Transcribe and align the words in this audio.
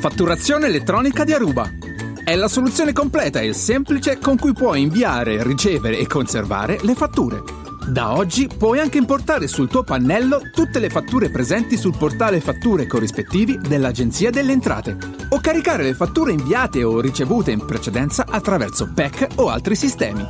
Fatturazione 0.00 0.66
elettronica 0.66 1.24
di 1.24 1.32
Aruba. 1.32 1.70
È 2.24 2.34
la 2.34 2.48
soluzione 2.48 2.92
completa 2.92 3.40
e 3.40 3.52
semplice 3.52 4.18
con 4.18 4.36
cui 4.36 4.52
puoi 4.52 4.82
inviare, 4.82 5.42
ricevere 5.42 5.98
e 5.98 6.06
conservare 6.06 6.78
le 6.82 6.94
fatture. 6.94 7.42
Da 7.86 8.16
oggi 8.16 8.48
puoi 8.48 8.78
anche 8.78 8.98
importare 8.98 9.48
sul 9.48 9.68
tuo 9.68 9.82
pannello 9.82 10.40
tutte 10.52 10.78
le 10.78 10.88
fatture 10.88 11.30
presenti 11.30 11.76
sul 11.76 11.96
portale 11.96 12.40
fatture 12.40 12.86
corrispettivi 12.86 13.58
dell'Agenzia 13.58 14.30
delle 14.30 14.52
Entrate 14.52 14.96
o 15.30 15.40
caricare 15.40 15.82
le 15.82 15.94
fatture 15.94 16.32
inviate 16.32 16.84
o 16.84 17.00
ricevute 17.00 17.50
in 17.50 17.64
precedenza 17.64 18.24
attraverso 18.28 18.90
PEC 18.92 19.28
o 19.36 19.48
altri 19.48 19.74
sistemi. 19.74 20.26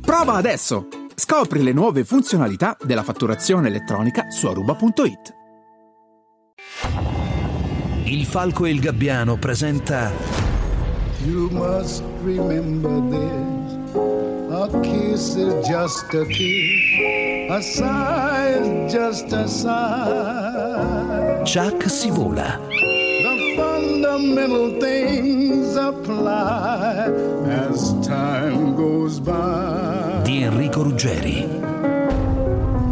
Prova 0.00 0.34
adesso! 0.34 0.88
Scopri 1.14 1.62
le 1.62 1.72
nuove 1.72 2.04
funzionalità 2.04 2.76
della 2.82 3.02
fatturazione 3.02 3.68
elettronica 3.68 4.30
su 4.30 4.46
aruba.it. 4.46 5.43
Il 8.14 8.26
Falco 8.26 8.64
e 8.64 8.70
il 8.70 8.78
Gabbiano 8.78 9.36
presenta 9.38 10.08
You 11.24 11.48
must 11.50 12.00
remember 12.22 13.00
this. 13.10 13.96
A 14.52 14.68
kiss 14.82 15.34
is 15.34 15.52
just 15.66 16.14
a 16.14 16.24
kiss. 16.26 17.50
A 17.50 17.60
sigh 17.60 18.60
is 18.60 18.92
just 18.92 19.32
a 19.32 19.48
sigh. 19.48 21.42
Chuck 21.44 21.90
si 21.90 22.08
vola. 22.12 22.60
The 22.70 23.54
fundamental 23.56 24.78
things 24.78 25.74
apply 25.74 27.10
as 27.48 27.94
time 28.06 28.76
goes 28.76 29.18
by. 29.18 30.22
di 30.22 30.44
Enrico 30.44 30.84
Ruggeri. 30.84 31.48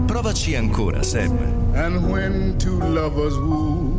Provaci 0.04 0.56
ancora, 0.56 1.04
Sam. 1.04 1.38
And 1.74 2.10
when 2.10 2.58
two 2.58 2.80
lovers 2.80 3.36
woo, 3.38 3.91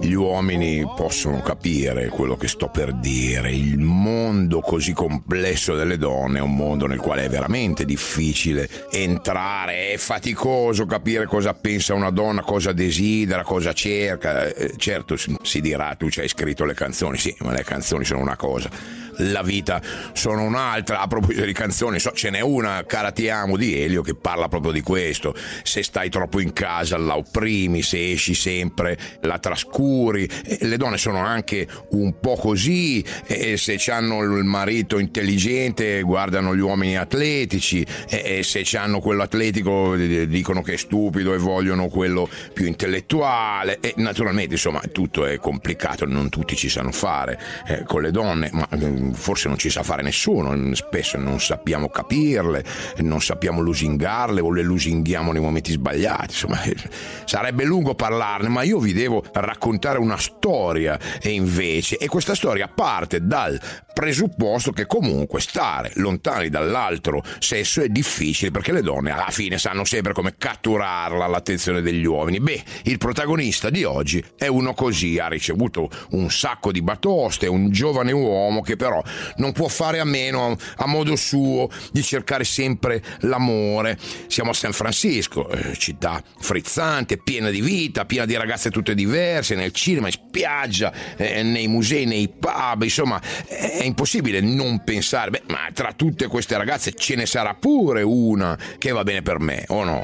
Gli 0.00 0.12
uomini 0.12 0.86
possono 0.94 1.40
capire 1.40 2.08
quello 2.08 2.36
che 2.36 2.46
sto 2.46 2.68
per 2.68 2.92
dire. 2.92 3.50
Il 3.50 3.78
mondo 3.78 4.60
così 4.60 4.92
complesso 4.92 5.74
delle 5.74 5.96
donne 5.96 6.38
è 6.38 6.42
un 6.42 6.54
mondo 6.54 6.86
nel 6.86 7.00
quale 7.00 7.24
è 7.24 7.28
veramente 7.28 7.84
difficile 7.84 8.68
entrare, 8.90 9.92
è 9.92 9.96
faticoso 9.96 10.84
capire 10.84 11.26
cosa 11.26 11.54
pensa 11.54 11.94
una 11.94 12.10
donna, 12.10 12.42
cosa 12.42 12.72
desidera, 12.72 13.42
cosa 13.42 13.72
cerca. 13.72 14.46
Eh, 14.46 14.74
Certo 14.76 15.16
si 15.16 15.60
dirà 15.60 15.94
tu 15.94 16.10
ci 16.10 16.20
hai 16.20 16.28
scritto 16.28 16.64
le 16.64 16.74
canzoni, 16.74 17.16
sì, 17.16 17.34
ma 17.40 17.52
le 17.52 17.64
canzoni 17.64 18.04
sono 18.04 18.20
una 18.20 18.36
cosa 18.36 18.70
la 19.18 19.42
vita 19.42 19.80
sono 20.12 20.42
un'altra. 20.42 21.00
A 21.00 21.06
proposito 21.06 21.44
di 21.44 21.52
canzoni, 21.52 21.98
so, 21.98 22.12
ce 22.12 22.30
n'è 22.30 22.40
una, 22.40 22.84
Cara 22.86 23.10
ti 23.10 23.28
amo 23.28 23.56
di 23.56 23.80
Elio, 23.80 24.02
che 24.02 24.14
parla 24.14 24.48
proprio 24.48 24.72
di 24.72 24.80
questo. 24.80 25.34
Se 25.62 25.82
stai 25.82 26.10
troppo 26.10 26.40
in 26.40 26.52
casa 26.52 26.96
la 26.98 27.16
opprimi, 27.16 27.82
se 27.82 28.12
esci 28.12 28.34
sempre 28.34 28.98
la 29.22 29.38
trascuri. 29.38 30.28
E 30.44 30.58
le 30.62 30.76
donne 30.76 30.98
sono 30.98 31.18
anche 31.18 31.66
un 31.90 32.18
po' 32.20 32.36
così, 32.36 33.04
e 33.26 33.56
se 33.56 33.78
hanno 33.90 34.22
il 34.22 34.44
marito 34.44 34.98
intelligente 34.98 36.02
guardano 36.02 36.54
gli 36.54 36.60
uomini 36.60 36.96
atletici, 36.96 37.84
e 38.08 38.42
se 38.42 38.64
hanno 38.76 39.00
quello 39.00 39.22
atletico 39.22 39.96
dicono 39.96 40.62
che 40.62 40.74
è 40.74 40.76
stupido 40.76 41.34
e 41.34 41.38
vogliono 41.38 41.88
quello 41.88 42.28
più 42.52 42.66
intellettuale. 42.66 43.78
E 43.80 43.94
naturalmente, 43.96 44.54
insomma, 44.54 44.80
tutto 44.92 45.26
è 45.26 45.38
complicato, 45.38 46.06
non 46.06 46.28
tutti 46.28 46.56
ci 46.56 46.68
sanno 46.68 46.92
fare 46.92 47.38
eh, 47.66 47.84
con 47.84 48.02
le 48.02 48.10
donne, 48.10 48.50
ma 48.52 48.68
mm, 48.74 49.07
forse 49.12 49.48
non 49.48 49.58
ci 49.58 49.70
sa 49.70 49.82
fare 49.82 50.02
nessuno, 50.02 50.74
spesso 50.74 51.18
non 51.18 51.40
sappiamo 51.40 51.88
capirle, 51.88 52.64
non 52.98 53.20
sappiamo 53.20 53.60
lusingarle 53.60 54.40
o 54.40 54.52
le 54.52 54.62
lusinghiamo 54.62 55.32
nei 55.32 55.40
momenti 55.40 55.72
sbagliati, 55.72 56.30
insomma 56.30 56.60
sarebbe 57.24 57.64
lungo 57.64 57.94
parlarne, 57.94 58.48
ma 58.48 58.62
io 58.62 58.78
vi 58.78 58.92
devo 58.92 59.22
raccontare 59.32 59.98
una 59.98 60.18
storia 60.18 60.98
e 61.20 61.30
invece, 61.30 61.96
e 61.96 62.06
questa 62.06 62.34
storia 62.34 62.68
parte 62.68 63.24
dal 63.24 63.60
presupposto 63.98 64.70
che 64.70 64.86
comunque 64.86 65.40
stare 65.40 65.90
lontani 65.96 66.48
dall'altro 66.50 67.20
sesso 67.40 67.82
è 67.82 67.88
difficile 67.88 68.52
perché 68.52 68.70
le 68.70 68.80
donne 68.80 69.10
alla 69.10 69.30
fine 69.30 69.58
sanno 69.58 69.84
sempre 69.84 70.12
come 70.12 70.36
catturarla 70.38 71.26
l'attenzione 71.26 71.80
degli 71.80 72.04
uomini. 72.04 72.38
Beh, 72.38 72.62
il 72.84 72.98
protagonista 72.98 73.70
di 73.70 73.82
oggi 73.82 74.24
è 74.36 74.46
uno 74.46 74.72
così, 74.72 75.18
ha 75.18 75.26
ricevuto 75.26 75.90
un 76.10 76.30
sacco 76.30 76.70
di 76.70 76.80
batoste, 76.80 77.48
un 77.48 77.70
giovane 77.70 78.12
uomo 78.12 78.60
che 78.60 78.76
però 78.76 78.97
non 79.36 79.52
può 79.52 79.68
fare 79.68 80.00
a 80.00 80.04
meno 80.04 80.56
a 80.76 80.86
modo 80.86 81.16
suo 81.16 81.68
di 81.92 82.02
cercare 82.02 82.44
sempre 82.44 83.02
l'amore. 83.20 83.98
Siamo 84.26 84.50
a 84.50 84.54
San 84.54 84.72
Francisco, 84.72 85.48
eh, 85.50 85.76
città 85.76 86.22
frizzante, 86.38 87.18
piena 87.18 87.50
di 87.50 87.60
vita, 87.60 88.04
piena 88.04 88.24
di 88.24 88.36
ragazze 88.36 88.70
tutte 88.70 88.94
diverse, 88.94 89.54
nel 89.54 89.72
cinema, 89.72 90.06
in 90.06 90.12
spiaggia, 90.12 90.92
eh, 91.16 91.42
nei 91.42 91.68
musei, 91.68 92.06
nei 92.06 92.28
pub, 92.28 92.82
insomma, 92.82 93.20
è 93.46 93.82
impossibile 93.82 94.40
non 94.40 94.82
pensare, 94.84 95.30
beh, 95.30 95.42
ma 95.46 95.68
tra 95.72 95.92
tutte 95.92 96.26
queste 96.26 96.56
ragazze 96.56 96.92
ce 96.94 97.14
ne 97.14 97.26
sarà 97.26 97.54
pure 97.54 98.02
una 98.02 98.58
che 98.78 98.92
va 98.92 99.02
bene 99.02 99.22
per 99.22 99.38
me, 99.38 99.64
o 99.68 99.84
no? 99.84 100.02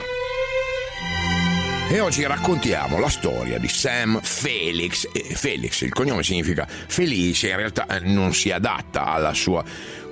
E 1.86 2.00
oggi 2.00 2.26
raccontiamo 2.26 2.98
la 2.98 3.10
storia 3.10 3.58
di 3.58 3.68
Sam 3.68 4.18
Felix. 4.20 5.06
Felix, 5.34 5.82
il 5.82 5.92
cognome 5.92 6.22
significa 6.22 6.66
felice, 6.66 7.50
in 7.50 7.56
realtà 7.56 7.86
eh, 7.86 8.00
non 8.00 8.32
si 8.32 8.50
adatta 8.50 9.04
alla 9.04 9.34
sua 9.34 9.62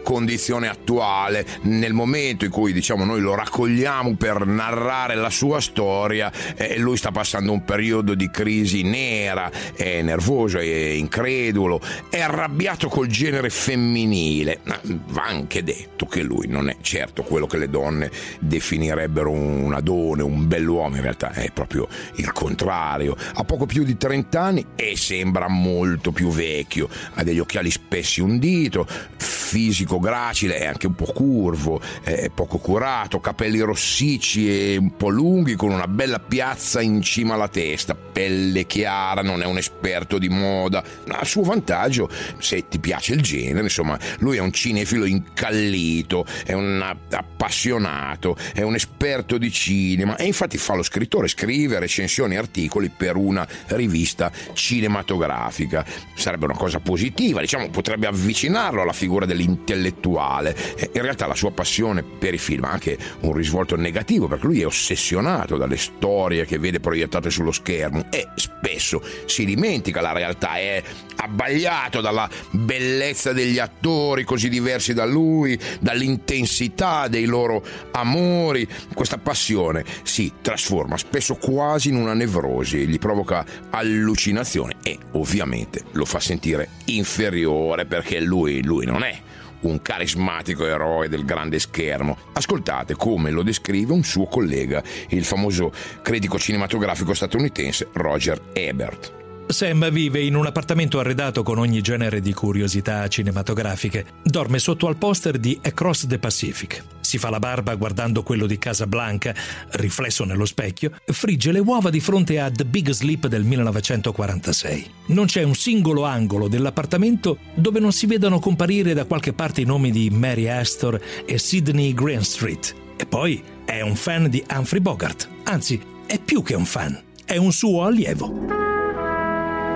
condizione 0.02 0.68
attuale 0.68 1.46
nel 1.62 1.92
momento 1.92 2.44
in 2.44 2.50
cui 2.50 2.72
diciamo 2.72 3.04
noi 3.04 3.20
lo 3.20 3.34
raccogliamo 3.34 4.14
per 4.16 4.46
narrare 4.46 5.14
la 5.14 5.30
sua 5.30 5.60
storia 5.60 6.30
eh, 6.56 6.78
lui 6.78 6.96
sta 6.96 7.10
passando 7.10 7.52
un 7.52 7.64
periodo 7.64 8.14
di 8.14 8.30
crisi 8.30 8.82
nera 8.82 9.50
è 9.74 10.02
nervoso 10.02 10.58
è 10.58 10.64
incredulo 10.64 11.80
è 12.08 12.20
arrabbiato 12.20 12.88
col 12.88 13.06
genere 13.06 13.50
femminile. 13.50 14.60
Va 15.08 15.24
anche 15.24 15.62
detto 15.62 16.06
che 16.06 16.22
lui 16.22 16.46
non 16.48 16.68
è 16.68 16.76
certo 16.80 17.22
quello 17.22 17.46
che 17.46 17.58
le 17.58 17.68
donne 17.68 18.10
definirebbero 18.40 19.30
un 19.30 19.72
adone 19.72 20.22
un 20.22 20.46
bell'uomo 20.46 20.96
in 20.96 21.02
realtà 21.02 21.32
è 21.32 21.50
proprio 21.52 21.88
il 22.16 22.32
contrario. 22.32 23.16
Ha 23.34 23.44
poco 23.44 23.66
più 23.66 23.84
di 23.84 23.96
30 23.96 24.40
anni 24.40 24.66
e 24.74 24.96
sembra 24.96 25.48
molto 25.48 26.12
più 26.12 26.28
vecchio 26.30 26.88
ha 27.14 27.22
degli 27.22 27.38
occhiali 27.38 27.70
spessi 27.70 28.20
un 28.20 28.38
dito 28.38 28.86
fisico 29.16 29.91
gracile, 29.98 30.58
è 30.58 30.66
anche 30.66 30.86
un 30.86 30.94
po' 30.94 31.12
curvo, 31.12 31.80
è 32.02 32.30
poco 32.30 32.58
curato, 32.58 33.20
capelli 33.20 33.60
rossicci 33.60 34.48
e 34.48 34.76
un 34.76 34.96
po' 34.96 35.08
lunghi 35.08 35.54
con 35.54 35.70
una 35.70 35.86
bella 35.86 36.18
piazza 36.18 36.80
in 36.80 37.02
cima 37.02 37.34
alla 37.34 37.48
testa, 37.48 37.94
pelle 37.94 38.66
chiara, 38.66 39.22
non 39.22 39.42
è 39.42 39.46
un 39.46 39.58
esperto 39.58 40.18
di 40.18 40.28
moda. 40.28 40.82
A 41.08 41.24
suo 41.24 41.42
vantaggio, 41.42 42.08
se 42.38 42.68
ti 42.68 42.78
piace 42.78 43.14
il 43.14 43.20
genere, 43.20 43.62
insomma, 43.62 43.98
lui 44.18 44.36
è 44.36 44.40
un 44.40 44.52
cinefilo 44.52 45.04
incallito, 45.04 46.24
è 46.44 46.52
un 46.52 46.82
appassionato, 47.10 48.36
è 48.54 48.62
un 48.62 48.74
esperto 48.74 49.38
di 49.38 49.50
cinema 49.50 50.16
e 50.16 50.24
infatti 50.24 50.58
fa 50.58 50.74
lo 50.74 50.82
scrittore, 50.82 51.28
scrive 51.28 51.78
recensioni 51.78 52.34
e 52.34 52.38
articoli 52.38 52.90
per 52.94 53.16
una 53.16 53.46
rivista 53.66 54.30
cinematografica. 54.52 55.84
Sarebbe 56.14 56.44
una 56.44 56.56
cosa 56.56 56.80
positiva, 56.80 57.40
diciamo, 57.40 57.68
potrebbe 57.68 58.06
avvicinarlo 58.06 58.82
alla 58.82 58.92
figura 58.92 59.26
dell'intellettuale 59.26 59.81
intellettuale. 59.82 60.56
In 60.92 61.02
realtà 61.02 61.26
la 61.26 61.34
sua 61.34 61.50
passione 61.50 62.02
per 62.02 62.32
i 62.32 62.38
film 62.38 62.64
ha 62.64 62.70
anche 62.70 62.96
un 63.20 63.32
risvolto 63.32 63.76
negativo 63.76 64.28
perché 64.28 64.46
lui 64.46 64.60
è 64.60 64.66
ossessionato 64.66 65.56
dalle 65.56 65.76
storie 65.76 66.46
che 66.46 66.58
vede 66.58 66.78
proiettate 66.80 67.30
sullo 67.30 67.50
schermo 67.52 68.06
e 68.10 68.28
spesso 68.36 69.02
si 69.26 69.44
dimentica 69.44 70.00
la 70.00 70.12
realtà, 70.12 70.56
è 70.56 70.82
abbagliato 71.16 72.00
dalla 72.00 72.28
bellezza 72.50 73.32
degli 73.32 73.58
attori 73.58 74.24
così 74.24 74.48
diversi 74.48 74.94
da 74.94 75.04
lui, 75.04 75.58
dall'intensità 75.80 77.08
dei 77.08 77.24
loro 77.24 77.64
amori. 77.92 78.68
Questa 78.94 79.18
passione 79.18 79.84
si 80.02 80.32
trasforma 80.40 80.96
spesso 80.96 81.34
quasi 81.34 81.88
in 81.88 81.96
una 81.96 82.14
nevrosi, 82.14 82.86
gli 82.86 82.98
provoca 82.98 83.44
allucinazione 83.70 84.76
e 84.82 84.98
ovviamente 85.12 85.82
lo 85.92 86.04
fa 86.04 86.20
sentire 86.20 86.68
inferiore 86.86 87.86
perché 87.86 88.20
lui, 88.20 88.62
lui 88.62 88.84
non 88.86 89.02
è 89.02 89.30
un 89.62 89.82
carismatico 89.82 90.66
eroe 90.66 91.08
del 91.08 91.24
grande 91.24 91.58
schermo. 91.58 92.16
Ascoltate 92.32 92.94
come 92.94 93.30
lo 93.30 93.42
descrive 93.42 93.92
un 93.92 94.04
suo 94.04 94.26
collega, 94.26 94.82
il 95.08 95.24
famoso 95.24 95.72
critico 96.02 96.38
cinematografico 96.38 97.14
statunitense 97.14 97.88
Roger 97.92 98.40
Ebert. 98.52 99.21
Sam 99.52 99.90
vive 99.90 100.20
in 100.20 100.34
un 100.34 100.46
appartamento 100.46 100.98
arredato 100.98 101.42
con 101.42 101.58
ogni 101.58 101.80
genere 101.80 102.20
di 102.20 102.32
curiosità 102.32 103.06
cinematografiche. 103.06 104.06
Dorme 104.22 104.58
sotto 104.58 104.88
al 104.88 104.96
poster 104.96 105.38
di 105.38 105.58
Across 105.62 106.06
the 106.06 106.18
Pacific. 106.18 106.82
Si 107.00 107.18
fa 107.18 107.30
la 107.30 107.38
barba 107.38 107.74
guardando 107.74 108.22
quello 108.22 108.46
di 108.46 108.58
Casablanca, 108.58 109.34
riflesso 109.72 110.24
nello 110.24 110.44
specchio. 110.44 110.92
Frigge 111.04 111.52
le 111.52 111.60
uova 111.60 111.90
di 111.90 112.00
fronte 112.00 112.40
a 112.40 112.50
The 112.50 112.64
Big 112.64 112.90
Sleep 112.90 113.26
del 113.26 113.44
1946. 113.44 114.90
Non 115.06 115.26
c'è 115.26 115.42
un 115.42 115.54
singolo 115.54 116.04
angolo 116.04 116.48
dell'appartamento 116.48 117.38
dove 117.54 117.78
non 117.78 117.92
si 117.92 118.06
vedano 118.06 118.38
comparire 118.38 118.94
da 118.94 119.04
qualche 119.04 119.32
parte 119.32 119.60
i 119.60 119.64
nomi 119.66 119.90
di 119.90 120.10
Mary 120.10 120.48
Astor 120.48 121.00
e 121.26 121.38
Sidney 121.38 121.94
Greenstreet. 121.94 122.74
E 122.96 123.06
poi 123.06 123.42
è 123.64 123.80
un 123.82 123.94
fan 123.94 124.28
di 124.28 124.42
Humphrey 124.50 124.80
Bogart. 124.80 125.28
Anzi, 125.44 125.80
è 126.06 126.18
più 126.18 126.42
che 126.42 126.54
un 126.54 126.64
fan 126.64 127.10
è 127.32 127.38
un 127.38 127.50
suo 127.50 127.84
allievo. 127.84 128.71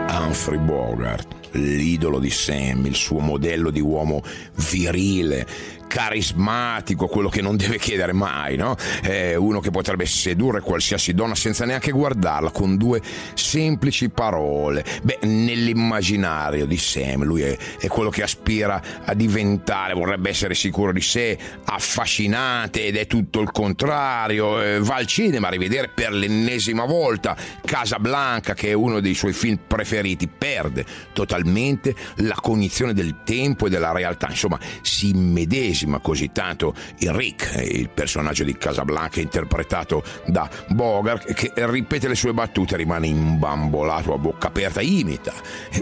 Humphrey 0.08 0.58
Bogart, 0.58 1.26
l'idolo 1.52 2.18
di 2.18 2.30
Sam, 2.30 2.86
il 2.86 2.94
suo 2.94 3.18
modello 3.18 3.70
di 3.70 3.80
uomo 3.80 4.22
virile, 4.70 5.46
carismatico, 5.86 7.06
quello 7.06 7.28
che 7.28 7.40
non 7.40 7.56
deve 7.56 7.78
chiedere 7.78 8.12
mai, 8.12 8.56
no? 8.56 8.76
È 9.00 9.34
uno 9.34 9.60
che 9.60 9.70
potrebbe 9.70 10.04
sedurre 10.06 10.60
qualsiasi 10.60 11.14
donna 11.14 11.34
senza 11.34 11.64
neanche 11.64 11.90
guardarla, 11.90 12.50
con 12.50 12.76
due 12.76 13.00
semplici 13.34 14.08
parole. 14.10 14.84
Beh, 15.02 15.20
nell'immaginario 15.22 16.66
di 16.66 16.76
Sam, 16.76 17.24
lui 17.24 17.42
è, 17.42 17.56
è 17.78 17.86
quello 17.86 18.10
che 18.10 18.22
aspira 18.22 18.82
a 19.04 19.14
diventare, 19.14 19.94
vorrebbe 19.94 20.28
essere 20.30 20.54
sicuro 20.54 20.92
di 20.92 21.00
sé, 21.00 21.38
affascinante 21.64 22.84
ed 22.84 22.96
è 22.96 23.06
tutto 23.06 23.40
il 23.40 23.50
contrario. 23.50 24.60
Eh, 24.62 24.80
va 24.80 24.96
al 24.96 25.06
cinema 25.06 25.46
a 25.48 25.50
rivedere 25.50 25.88
per 25.94 26.12
l'ennesima 26.12 26.84
volta 26.84 27.36
Casablanca, 27.64 28.54
che 28.54 28.70
è 28.70 28.74
uno 28.74 29.00
dei 29.00 29.14
suoi 29.14 29.32
film 29.32 29.58
preferiti, 29.66 30.28
perde 30.28 30.84
totalmente 31.12 31.94
la 32.16 32.36
cognizione 32.40 32.92
del 32.92 33.22
tempo 33.24 33.66
e 33.66 33.70
della 33.70 33.92
realtà, 33.92 34.28
insomma, 34.28 34.58
si 34.82 35.10
immedesima 35.10 35.75
così 36.00 36.30
tanto 36.32 36.74
il 36.98 37.12
Rick, 37.12 37.62
il 37.62 37.88
personaggio 37.90 38.44
di 38.44 38.56
Casablanca 38.56 39.20
interpretato 39.20 40.02
da 40.26 40.48
Bogart, 40.68 41.32
che 41.32 41.52
ripete 41.54 42.08
le 42.08 42.14
sue 42.14 42.32
battute, 42.32 42.76
rimane 42.76 43.06
imbambolato 43.06 44.14
a 44.14 44.18
bocca 44.18 44.48
aperta, 44.48 44.80
imita 44.80 45.32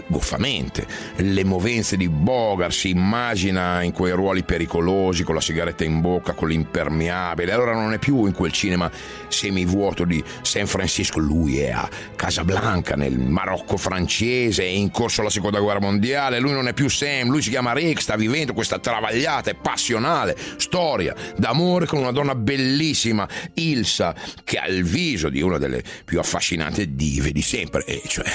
goffamente 0.07 0.85
le 1.17 1.43
movenze 1.43 1.97
di 1.97 2.09
Bogart, 2.09 2.71
si 2.71 2.89
immagina 2.89 3.81
in 3.83 3.91
quei 3.91 4.11
ruoli 4.11 4.43
pericolosi 4.43 5.23
con 5.23 5.35
la 5.35 5.41
sigaretta 5.41 5.83
in 5.83 6.01
bocca, 6.01 6.33
con 6.33 6.49
l'impermeabile, 6.49 7.51
allora 7.51 7.73
non 7.73 7.93
è 7.93 7.99
più 7.99 8.25
in 8.25 8.33
quel 8.33 8.51
cinema 8.51 8.89
semivuoto 9.27 10.05
di 10.05 10.23
San 10.41 10.67
Francisco, 10.67 11.19
lui 11.19 11.59
è 11.59 11.71
a 11.71 11.87
Casablanca 12.15 12.95
nel 12.95 13.17
Marocco 13.17 13.77
francese, 13.77 14.63
è 14.63 14.67
in 14.67 14.91
corso 14.91 15.21
la 15.21 15.29
seconda 15.29 15.59
guerra 15.59 15.79
mondiale, 15.79 16.39
lui 16.39 16.51
non 16.51 16.67
è 16.67 16.73
più 16.73 16.89
Sam, 16.89 17.29
lui 17.29 17.41
si 17.41 17.49
chiama 17.49 17.73
Rick, 17.73 18.01
sta 18.01 18.15
vivendo 18.15 18.53
questa 18.53 18.79
travagliata 18.79 19.51
e 19.51 19.55
passionale 19.55 19.83
passionale 19.85 20.35
storia 20.57 21.13
d'amore 21.35 21.85
con 21.85 21.99
una 21.99 22.11
donna 22.11 22.33
bellissima, 22.33 23.27
Ilsa, 23.53 24.15
che 24.43 24.57
ha 24.57 24.65
il 24.65 24.83
viso 24.83 25.29
di 25.29 25.41
una 25.41 25.59
delle 25.59 25.83
più 26.03 26.17
affascinanti 26.17 26.95
dive 26.95 27.31
di 27.31 27.43
sempre, 27.43 27.85
e 27.85 28.01
cioè 28.07 28.25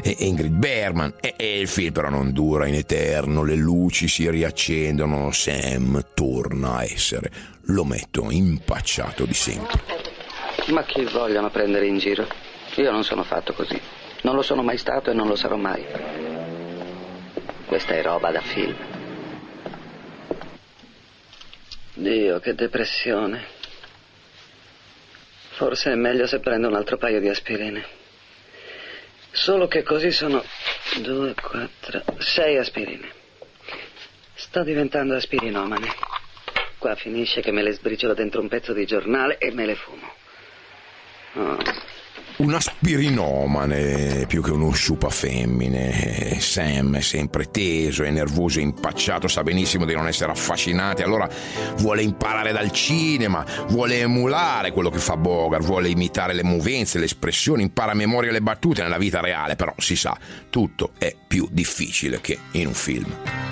Ingrid 0.20 0.52
Bergman. 0.52 1.14
E, 1.20 1.34
e 1.36 1.60
il 1.60 1.68
film 1.68 1.92
però 1.92 2.08
non 2.08 2.32
dura 2.32 2.66
in 2.66 2.74
eterno, 2.74 3.44
le 3.44 3.56
luci 3.56 4.08
si 4.08 4.28
riaccendono, 4.30 5.30
Sam 5.32 6.02
torna 6.14 6.76
a 6.76 6.84
essere 6.84 7.30
l'ometto 7.64 8.30
impacciato 8.30 9.26
di 9.26 9.34
sempre. 9.34 9.82
Ma 10.68 10.82
chi 10.84 11.04
vogliono 11.04 11.50
prendere 11.50 11.86
in 11.86 11.98
giro? 11.98 12.26
Io 12.76 12.90
non 12.90 13.04
sono 13.04 13.22
fatto 13.22 13.52
così. 13.52 13.78
Non 14.22 14.34
lo 14.34 14.42
sono 14.42 14.62
mai 14.62 14.78
stato 14.78 15.10
e 15.10 15.14
non 15.14 15.26
lo 15.26 15.36
sarò 15.36 15.56
mai. 15.56 15.84
Questa 17.66 17.94
è 17.94 18.02
roba 18.02 18.30
da 18.30 18.40
film. 18.40 18.99
Dio, 22.00 22.40
che 22.40 22.54
depressione. 22.54 23.44
Forse 25.50 25.92
è 25.92 25.94
meglio 25.94 26.26
se 26.26 26.40
prendo 26.40 26.68
un 26.68 26.74
altro 26.74 26.96
paio 26.96 27.20
di 27.20 27.28
aspirine. 27.28 27.84
Solo 29.32 29.68
che 29.68 29.82
così 29.82 30.10
sono 30.10 30.42
due, 31.02 31.34
quattro, 31.34 32.02
sei 32.18 32.56
aspirine. 32.56 33.12
Sto 34.32 34.62
diventando 34.62 35.14
aspirinomane. 35.14 35.88
Qua 36.78 36.94
finisce 36.94 37.42
che 37.42 37.52
me 37.52 37.62
le 37.62 37.72
sbriciolo 37.72 38.14
dentro 38.14 38.40
un 38.40 38.48
pezzo 38.48 38.72
di 38.72 38.86
giornale 38.86 39.36
e 39.36 39.52
me 39.52 39.66
le 39.66 39.74
fumo. 39.74 40.14
Oh 41.34 41.58
un 42.40 42.54
aspirinomane 42.54 44.24
più 44.26 44.42
che 44.42 44.50
uno 44.50 44.70
sciupa 44.72 45.10
femmine. 45.10 46.38
Sam 46.40 46.96
è 46.96 47.00
sempre 47.00 47.50
teso, 47.50 48.02
è 48.02 48.10
nervoso 48.10 48.58
e 48.58 48.62
impacciato, 48.62 49.28
sa 49.28 49.42
benissimo 49.42 49.84
di 49.84 49.94
non 49.94 50.06
essere 50.06 50.32
affascinante, 50.32 51.02
allora 51.02 51.28
vuole 51.76 52.02
imparare 52.02 52.52
dal 52.52 52.72
cinema, 52.72 53.44
vuole 53.68 54.00
emulare 54.00 54.72
quello 54.72 54.90
che 54.90 54.98
fa 54.98 55.16
Bogart, 55.16 55.64
vuole 55.64 55.88
imitare 55.88 56.32
le 56.32 56.42
movenze, 56.42 56.98
le 56.98 57.04
espressioni, 57.04 57.62
impara 57.62 57.92
a 57.92 57.94
memoria 57.94 58.32
le 58.32 58.40
battute 58.40 58.82
nella 58.82 58.98
vita 58.98 59.20
reale, 59.20 59.56
però 59.56 59.74
si 59.76 59.96
sa, 59.96 60.16
tutto 60.48 60.92
è 60.98 61.14
più 61.26 61.46
difficile 61.50 62.20
che 62.20 62.38
in 62.52 62.68
un 62.68 62.74
film. 62.74 63.49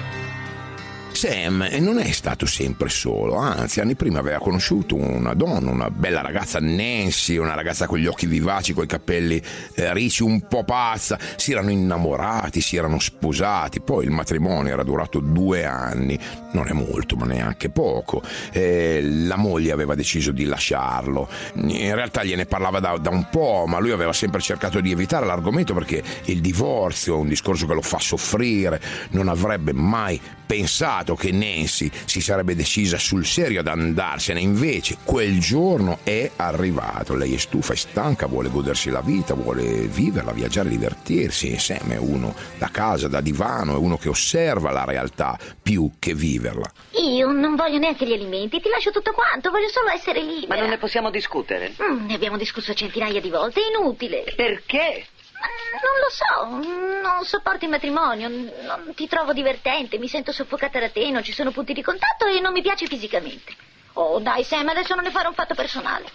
Sam 1.19 1.67
non 1.81 1.99
è 1.99 2.13
stato 2.13 2.47
sempre 2.47 2.89
solo, 2.89 3.35
anzi 3.35 3.81
anni 3.81 3.97
prima 3.97 4.21
aveva 4.21 4.39
conosciuto 4.39 4.95
una 4.95 5.35
donna, 5.35 5.69
una 5.69 5.91
bella 5.91 6.21
ragazza 6.21 6.61
Nancy, 6.61 7.39
una 7.39 7.57
ragazza 7.57 7.89
con 7.89 7.99
gli 7.99 8.07
occhi 8.07 8.27
vivaci, 8.27 8.73
con 8.73 8.85
i 8.85 8.87
capelli 8.87 9.43
eh, 9.75 9.93
ricci, 9.95 10.23
un 10.23 10.47
po' 10.47 10.63
pazza, 10.63 11.19
si 11.35 11.51
erano 11.51 11.71
innamorati, 11.71 12.61
si 12.61 12.77
erano 12.77 13.01
sposati, 13.01 13.81
poi 13.81 14.05
il 14.05 14.13
matrimonio 14.13 14.73
era 14.73 14.85
durato 14.85 15.19
due 15.19 15.65
anni, 15.65 16.17
non 16.53 16.69
è 16.69 16.73
molto 16.73 17.17
ma 17.17 17.27
neanche 17.27 17.69
poco, 17.69 18.23
eh, 18.53 19.01
la 19.03 19.37
moglie 19.37 19.73
aveva 19.73 19.97
deciso 19.97 20.31
di 20.31 20.45
lasciarlo, 20.45 21.29
in 21.55 21.97
realtà 21.97 22.23
gliene 22.23 22.47
parlava 22.47 22.79
da, 22.79 22.97
da 22.97 23.11
un 23.11 23.27
po', 23.29 23.65
ma 23.67 23.81
lui 23.81 23.91
aveva 23.91 24.13
sempre 24.13 24.41
cercato 24.41 24.79
di 24.79 24.93
evitare 24.93 25.27
l'argomento 25.27 25.75
perché 25.75 26.01
il 26.27 26.41
divorzio 26.41 27.17
è 27.17 27.19
un 27.19 27.27
discorso 27.27 27.67
che 27.67 27.75
lo 27.75 27.83
fa 27.83 27.99
soffrire, 27.99 28.81
non 29.11 29.27
avrebbe 29.27 29.73
mai 29.73 30.21
pensato 30.49 31.08
che 31.15 31.33
Nancy 31.33 31.91
si 32.05 32.21
sarebbe 32.21 32.55
decisa 32.55 32.99
sul 32.99 33.25
serio 33.25 33.61
ad 33.61 33.67
andarsene, 33.67 34.41
invece 34.41 34.99
quel 35.05 35.39
giorno 35.39 35.99
è 36.03 36.31
arrivato. 36.37 37.15
Lei 37.15 37.35
è 37.35 37.39
stufa, 37.39 37.73
è 37.73 37.77
stanca, 37.77 38.27
vuole 38.27 38.49
godersi 38.49 38.91
la 38.91 39.01
vita, 39.01 39.35
vuole 39.35 39.87
viverla, 39.87 40.33
viaggiare, 40.33 40.69
divertirsi. 40.69 41.53
E 41.53 41.59
Sam 41.59 41.93
è 41.93 41.97
uno 41.97 42.35
da 42.59 42.69
casa, 42.71 43.09
da 43.09 43.21
divano, 43.21 43.75
è 43.75 43.79
uno 43.79 43.97
che 43.97 44.09
osserva 44.09 44.71
la 44.71 44.85
realtà 44.85 45.39
più 45.63 45.93
che 45.99 46.15
viverla. 46.15 46.71
Io 47.03 47.31
non 47.31 47.55
voglio 47.55 47.79
neanche 47.79 48.07
gli 48.07 48.13
alimenti, 48.13 48.61
ti 48.61 48.69
lascio 48.69 48.91
tutto 48.91 49.13
quanto, 49.13 49.51
voglio 49.51 49.69
solo 49.69 49.91
essere 49.91 50.23
libera. 50.23 50.55
Ma 50.55 50.61
non 50.61 50.71
ne 50.71 50.79
possiamo 50.79 51.11
discutere? 51.11 51.75
Mm, 51.83 52.07
ne 52.07 52.15
abbiamo 52.15 52.37
discusso 52.37 52.75
centinaia 52.75 53.21
di 53.21 53.31
volte, 53.31 53.61
è 53.61 53.77
inutile. 53.77 54.25
Perché? 54.35 55.07
Non 55.41 55.99
lo 56.01 56.11
so, 56.11 57.03
non 57.03 57.25
sopporto 57.25 57.65
il 57.65 57.71
matrimonio, 57.71 58.29
non 58.29 58.93
ti 58.95 59.07
trovo 59.07 59.33
divertente, 59.33 59.99
mi 59.99 60.09
sento 60.09 60.33
soffocata 60.33 60.81
da 60.81 60.91
te, 60.91 61.11
non 61.11 61.23
ci 61.23 61.33
sono 61.33 61.53
punti 61.53 61.73
di 61.73 61.83
contatto 61.83 62.27
e 62.27 62.41
non 62.41 62.53
mi 62.53 62.63
piace 62.63 62.87
fisicamente. 62.87 63.55
Oh, 63.93 64.19
dai 64.19 64.45
Sam, 64.45 64.69
adesso 64.69 64.95
non 64.95 65.05
ne 65.05 65.11
fare 65.11 65.29
un 65.29 65.35
fatto 65.35 65.55
personale. 65.55 66.07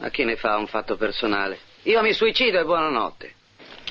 A 0.00 0.08
chi 0.10 0.24
ne 0.24 0.36
fa 0.36 0.56
un 0.56 0.66
fatto 0.66 0.96
personale? 0.96 1.58
Io 1.82 2.02
mi 2.02 2.12
suicido 2.12 2.58
e 2.58 2.64
buonanotte. 2.64 3.34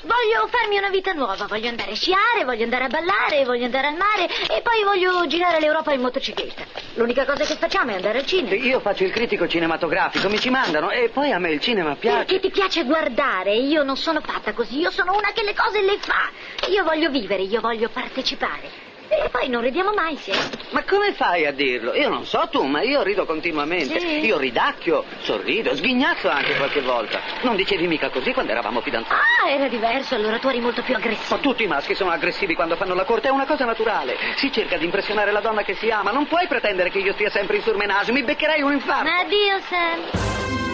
Voglio 0.04 0.46
farmi 0.48 0.76
una 0.76 0.90
vita 0.90 1.12
nuova, 1.14 1.46
voglio 1.46 1.68
andare 1.68 1.92
a 1.92 1.94
sciare, 1.94 2.44
voglio 2.44 2.64
andare 2.64 2.84
a 2.84 2.88
ballare, 2.88 3.46
voglio 3.46 3.64
andare 3.64 3.86
al 3.86 3.96
mare 3.96 4.24
e 4.26 4.60
poi 4.60 4.82
voglio 4.84 5.26
girare 5.26 5.60
l'Europa 5.60 5.94
in 5.94 6.02
motocicletta. 6.02 6.64
L'unica 6.94 7.24
cosa 7.24 7.44
che 7.44 7.56
facciamo 7.56 7.92
è 7.92 7.94
andare 7.94 8.18
al 8.18 8.26
cinema. 8.26 8.54
Io 8.54 8.80
faccio 8.80 9.04
il 9.04 9.10
critico 9.10 9.48
cinematografico, 9.48 10.28
mi 10.28 10.38
ci 10.38 10.50
mandano 10.50 10.90
e 10.90 11.08
poi 11.08 11.32
a 11.32 11.38
me 11.38 11.52
il 11.52 11.60
cinema 11.60 11.96
piace. 11.96 12.24
Perché 12.26 12.40
ti 12.40 12.50
piace 12.50 12.84
guardare, 12.84 13.54
io 13.54 13.82
non 13.82 13.96
sono 13.96 14.20
fatta 14.20 14.52
così, 14.52 14.78
io 14.78 14.90
sono 14.90 15.16
una 15.16 15.32
che 15.32 15.42
le 15.42 15.54
cose 15.54 15.80
le 15.80 15.96
fa. 15.98 16.30
Io 16.68 16.84
voglio 16.84 17.08
vivere, 17.08 17.42
io 17.42 17.62
voglio 17.62 17.88
partecipare. 17.88 18.83
E 19.22 19.28
poi 19.30 19.48
non 19.48 19.62
ridiamo 19.62 19.92
mai, 19.92 20.16
sì. 20.16 20.32
Ma 20.70 20.82
come 20.84 21.12
fai 21.12 21.46
a 21.46 21.52
dirlo? 21.52 21.94
Io 21.94 22.08
non 22.08 22.24
so 22.24 22.48
tu, 22.50 22.64
ma 22.64 22.82
io 22.82 23.02
rido 23.02 23.24
continuamente. 23.24 24.00
Sì. 24.00 24.24
Io 24.24 24.38
ridacchio, 24.38 25.04
sorrido, 25.20 25.74
sghignazzo 25.74 26.28
anche 26.28 26.56
qualche 26.56 26.80
volta. 26.80 27.20
Non 27.42 27.56
dicevi 27.56 27.86
mica 27.86 28.10
così 28.10 28.32
quando 28.32 28.52
eravamo 28.52 28.80
fidanzati. 28.80 29.14
Ah, 29.14 29.50
era 29.50 29.68
diverso, 29.68 30.14
allora 30.14 30.38
tu 30.38 30.48
eri 30.48 30.60
molto 30.60 30.82
più 30.82 30.94
aggressivo. 30.94 31.36
Ma 31.36 31.40
tutti 31.40 31.62
i 31.62 31.66
maschi 31.66 31.94
sono 31.94 32.10
aggressivi 32.10 32.54
quando 32.54 32.76
fanno 32.76 32.94
la 32.94 33.04
corte, 33.04 33.28
è 33.28 33.30
una 33.30 33.46
cosa 33.46 33.64
naturale. 33.64 34.16
Si 34.36 34.50
cerca 34.50 34.76
di 34.76 34.84
impressionare 34.84 35.32
la 35.32 35.40
donna 35.40 35.62
che 35.62 35.74
si 35.74 35.90
ama. 35.90 36.10
Non 36.10 36.26
puoi 36.26 36.46
pretendere 36.46 36.90
che 36.90 36.98
io 36.98 37.12
stia 37.12 37.30
sempre 37.30 37.56
in 37.56 37.62
surmenage, 37.62 38.12
mi 38.12 38.22
beccherei 38.22 38.62
un 38.62 38.72
infarto. 38.72 39.08
Addio, 39.08 39.60
Sam. 39.68 40.73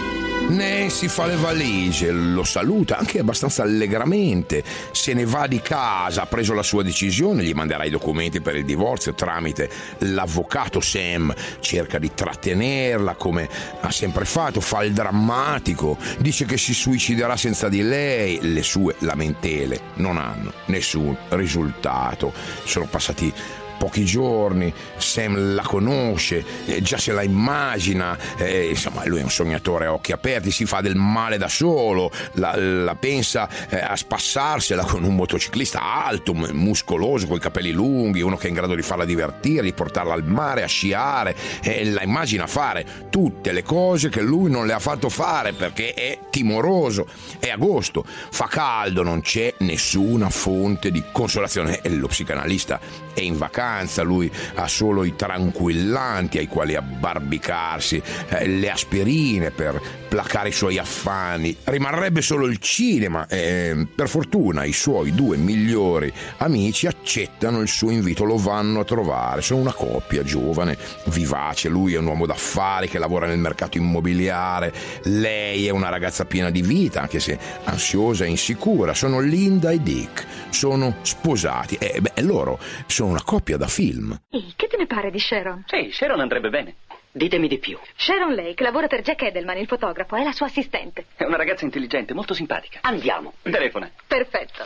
Nancy 0.50 1.06
fa 1.06 1.26
le 1.26 1.36
valigie, 1.36 2.10
lo 2.10 2.42
saluta 2.42 2.98
anche 2.98 3.20
abbastanza 3.20 3.62
allegramente, 3.62 4.64
se 4.90 5.14
ne 5.14 5.24
va 5.24 5.46
di 5.46 5.60
casa, 5.60 6.22
ha 6.22 6.26
preso 6.26 6.54
la 6.54 6.64
sua 6.64 6.82
decisione, 6.82 7.44
gli 7.44 7.52
manderà 7.52 7.84
i 7.84 7.90
documenti 7.90 8.40
per 8.40 8.56
il 8.56 8.64
divorzio 8.64 9.14
tramite 9.14 9.70
l'avvocato 9.98 10.80
Sam, 10.80 11.32
cerca 11.60 12.00
di 12.00 12.10
trattenerla 12.12 13.14
come 13.14 13.48
ha 13.80 13.90
sempre 13.92 14.24
fatto, 14.24 14.60
fa 14.60 14.82
il 14.82 14.92
drammatico, 14.92 15.96
dice 16.18 16.44
che 16.46 16.58
si 16.58 16.74
suiciderà 16.74 17.36
senza 17.36 17.68
di 17.68 17.82
lei, 17.82 18.40
le 18.42 18.62
sue 18.64 18.96
lamentele 18.98 19.80
non 19.94 20.16
hanno 20.16 20.52
nessun 20.66 21.16
risultato, 21.28 22.32
sono 22.64 22.86
passati 22.86 23.32
pochi 23.80 24.04
giorni, 24.04 24.70
Sam 24.98 25.54
la 25.54 25.62
conosce, 25.62 26.44
eh, 26.66 26.82
già 26.82 26.98
se 26.98 27.12
la 27.12 27.22
immagina, 27.22 28.14
eh, 28.36 28.68
insomma 28.68 29.06
lui 29.06 29.20
è 29.20 29.22
un 29.22 29.30
sognatore 29.30 29.86
a 29.86 29.94
occhi 29.94 30.12
aperti, 30.12 30.50
si 30.50 30.66
fa 30.66 30.82
del 30.82 30.96
male 30.96 31.38
da 31.38 31.48
solo, 31.48 32.10
la, 32.32 32.54
la 32.56 32.94
pensa 32.96 33.48
eh, 33.70 33.78
a 33.78 33.96
spassarsela 33.96 34.84
con 34.84 35.02
un 35.04 35.14
motociclista 35.14 35.80
alto, 36.04 36.34
muscoloso, 36.34 37.26
con 37.26 37.38
i 37.38 37.40
capelli 37.40 37.72
lunghi, 37.72 38.20
uno 38.20 38.36
che 38.36 38.48
è 38.48 38.48
in 38.50 38.54
grado 38.54 38.74
di 38.74 38.82
farla 38.82 39.06
divertire, 39.06 39.62
di 39.62 39.72
portarla 39.72 40.12
al 40.12 40.24
mare, 40.24 40.62
a 40.62 40.66
sciare, 40.66 41.34
e 41.62 41.86
la 41.86 42.02
immagina 42.02 42.46
fare 42.46 42.84
tutte 43.08 43.50
le 43.52 43.62
cose 43.62 44.10
che 44.10 44.20
lui 44.20 44.50
non 44.50 44.66
le 44.66 44.74
ha 44.74 44.78
fatto 44.78 45.08
fare 45.08 45.54
perché 45.54 45.94
è 45.94 46.18
timoroso. 46.28 47.06
È 47.38 47.48
agosto, 47.48 48.04
fa 48.04 48.46
caldo, 48.46 49.02
non 49.02 49.22
c'è 49.22 49.54
nessuna 49.60 50.28
fonte 50.28 50.90
di 50.90 51.02
consolazione 51.10 51.80
e 51.80 51.88
lo 51.88 52.08
psicanalista 52.08 53.08
è 53.12 53.20
in 53.20 53.36
vacanza, 53.36 54.02
lui 54.02 54.30
ha 54.54 54.68
solo 54.68 55.04
i 55.04 55.16
tranquillanti 55.16 56.38
ai 56.38 56.46
quali 56.46 56.74
abbarbicarsi, 56.74 58.02
eh, 58.28 58.46
le 58.46 58.70
aspirine 58.70 59.50
per 59.50 59.80
placare 60.08 60.48
i 60.48 60.52
suoi 60.52 60.78
affanni. 60.78 61.56
Rimarrebbe 61.64 62.20
solo 62.20 62.46
il 62.46 62.58
cinema 62.58 63.26
e 63.26 63.86
per 63.94 64.08
fortuna 64.08 64.64
i 64.64 64.72
suoi 64.72 65.14
due 65.14 65.36
migliori 65.36 66.12
amici 66.38 66.86
accettano 66.86 67.60
il 67.60 67.68
suo 67.68 67.90
invito, 67.90 68.24
lo 68.24 68.36
vanno 68.36 68.80
a 68.80 68.84
trovare. 68.84 69.42
Sono 69.42 69.60
una 69.60 69.72
coppia 69.72 70.22
giovane, 70.22 70.76
vivace, 71.06 71.68
lui 71.68 71.94
è 71.94 71.98
un 71.98 72.06
uomo 72.06 72.26
d'affari 72.26 72.88
che 72.88 72.98
lavora 72.98 73.26
nel 73.26 73.38
mercato 73.38 73.78
immobiliare, 73.78 74.72
lei 75.04 75.66
è 75.66 75.70
una 75.70 75.88
ragazza 75.88 76.24
piena 76.24 76.50
di 76.50 76.62
vita, 76.62 77.00
anche 77.00 77.20
se 77.20 77.38
ansiosa 77.64 78.24
e 78.24 78.28
insicura. 78.28 78.94
Sono 78.94 79.20
Linda 79.20 79.70
e 79.70 79.82
Dick, 79.82 80.26
sono 80.50 80.96
sposati 81.02 81.76
e 81.76 82.00
beh, 82.00 82.22
loro 82.22 82.58
sono 82.86 82.99
una 83.06 83.22
coppia 83.24 83.56
da 83.56 83.66
film. 83.66 84.18
Ehi, 84.30 84.52
che 84.56 84.66
te 84.66 84.76
ne 84.76 84.86
pare 84.86 85.10
di 85.10 85.18
Sharon? 85.18 85.64
Sì, 85.66 85.90
Sharon 85.92 86.20
andrebbe 86.20 86.48
bene. 86.50 86.76
Ditemi 87.12 87.48
di 87.48 87.58
più. 87.58 87.76
Sharon 87.96 88.34
Lake 88.34 88.62
lavora 88.62 88.86
per 88.86 89.02
Jack 89.02 89.22
Edelman, 89.22 89.58
il 89.58 89.66
fotografo, 89.66 90.14
è 90.16 90.22
la 90.22 90.32
sua 90.32 90.46
assistente. 90.46 91.06
È 91.16 91.24
una 91.24 91.36
ragazza 91.36 91.64
intelligente, 91.64 92.14
molto 92.14 92.34
simpatica. 92.34 92.78
Andiamo. 92.82 93.34
Telefona. 93.42 93.90
Perfetto. 94.06 94.64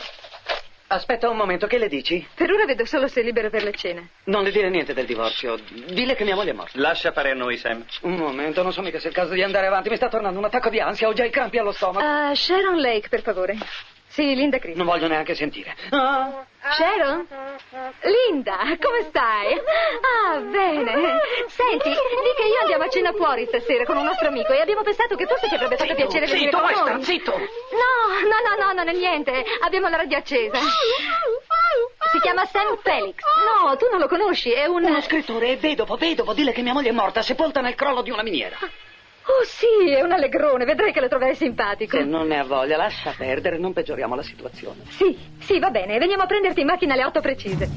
Aspetta 0.87 1.27
un 1.27 1.35
momento, 1.35 1.65
che 1.65 1.79
le 1.79 1.87
dici? 1.87 2.25
Per 2.35 2.51
ora 2.51 2.65
vedo 2.65 2.85
solo 2.85 3.07
se 3.07 3.21
è 3.21 3.23
libero 3.23 3.49
per 3.49 3.63
le 3.63 3.71
cene. 3.71 4.09
Non 4.25 4.43
le 4.43 4.51
dire 4.51 4.69
niente 4.69 4.93
del 4.93 5.07
divorzio. 5.07 5.57
Dile 5.87 6.13
che 6.15 6.23
mia 6.23 6.35
moglie 6.35 6.51
è 6.51 6.53
morta. 6.53 6.79
Lascia 6.79 7.11
fare 7.11 7.31
a 7.31 7.33
noi, 7.33 7.57
Sam. 7.57 7.83
Un 8.01 8.13
momento, 8.13 8.61
non 8.61 8.71
so 8.71 8.83
mica 8.83 8.99
se 8.99 9.05
è 9.05 9.09
il 9.09 9.15
caso 9.15 9.33
di 9.33 9.41
andare 9.41 9.65
avanti. 9.65 9.89
Mi 9.89 9.95
sta 9.95 10.09
tornando 10.09 10.37
un 10.37 10.45
attacco 10.45 10.69
di 10.69 10.79
ansia, 10.79 11.07
ho 11.07 11.13
già 11.13 11.25
i 11.25 11.31
crampi 11.31 11.57
allo 11.57 11.71
stomaco. 11.71 12.05
Ah, 12.05 12.35
Sharon 12.35 12.79
Lake, 12.79 13.09
per 13.09 13.23
favore. 13.23 13.57
Sì, 14.15 14.33
Linda 14.33 14.59
Chris. 14.59 14.77
Non 14.77 14.85
voglio 14.85 15.09
neanche 15.09 15.35
sentire. 15.35 15.75
Ah, 15.89 16.45
Sharon? 16.71 17.27
Linda, 18.01 18.59
come 18.79 19.01
stai? 19.09 19.53
Ah, 19.53 20.37
bene. 20.39 21.19
Senti, 21.47 21.89
di 21.89 22.31
che 22.37 22.47
io 22.47 22.61
andiamo 22.61 22.85
a 22.85 22.89
cena 22.89 23.11
fuori 23.11 23.45
stasera 23.45 23.83
con 23.83 23.97
un 23.97 24.05
nostro 24.05 24.29
amico 24.29 24.53
e 24.53 24.61
abbiamo 24.61 24.83
pensato 24.83 25.17
che 25.17 25.25
forse 25.25 25.49
ti 25.49 25.55
avrebbe 25.55 25.75
fatto 25.75 25.95
piacere 25.95 26.27
venire 26.27 26.45
zitto, 26.45 26.57
con 26.57 26.65
maestra, 26.65 26.93
noi. 26.93 27.03
zitto. 27.03 27.31
No, 27.37 27.43
no, 28.23 28.55
no, 28.55 28.65
no, 28.65 28.71
non 28.71 28.87
è 28.87 28.93
niente. 28.93 29.43
Abbiamo 29.59 29.89
la 29.89 29.97
radio 29.97 30.17
accesa. 30.17 30.59
Si 32.11 32.19
chiama 32.21 32.45
Sam 32.45 32.77
Felix. 32.81 33.17
No, 33.17 33.75
tu 33.75 33.87
non 33.91 33.99
lo 33.99 34.07
conosci, 34.07 34.49
è 34.53 34.65
un... 34.65 34.85
Uno 34.85 35.01
scrittore 35.01 35.49
è 35.49 35.57
vedovo, 35.57 35.97
vedovo. 35.97 36.31
Dile 36.31 36.53
che 36.53 36.61
mia 36.61 36.71
moglie 36.71 36.91
è 36.91 36.93
morta, 36.93 37.21
sepolta 37.21 37.59
nel 37.59 37.75
crollo 37.75 38.01
di 38.01 38.11
una 38.11 38.23
miniera. 38.23 38.57
Oh 39.27 39.43
sì, 39.43 39.89
è 39.89 40.01
un 40.01 40.11
allegrone, 40.11 40.65
vedrai 40.65 40.93
che 40.93 41.01
lo 41.01 41.07
troverai 41.07 41.35
simpatico. 41.35 41.97
Se 41.97 42.03
non 42.03 42.27
ne 42.27 42.37
ha 42.37 42.43
voglia, 42.43 42.77
lascia 42.77 43.13
perdere, 43.17 43.57
non 43.57 43.73
peggioriamo 43.73 44.13
la 44.13 44.21
situazione. 44.21 44.81
Sì, 44.89 45.17
sì, 45.39 45.57
va 45.57 45.71
bene, 45.71 45.97
veniamo 45.97 46.23
a 46.23 46.27
prenderti 46.27 46.61
in 46.61 46.67
macchina 46.67 46.93
alle 46.93 47.05
otto 47.05 47.21
precise. 47.21 47.67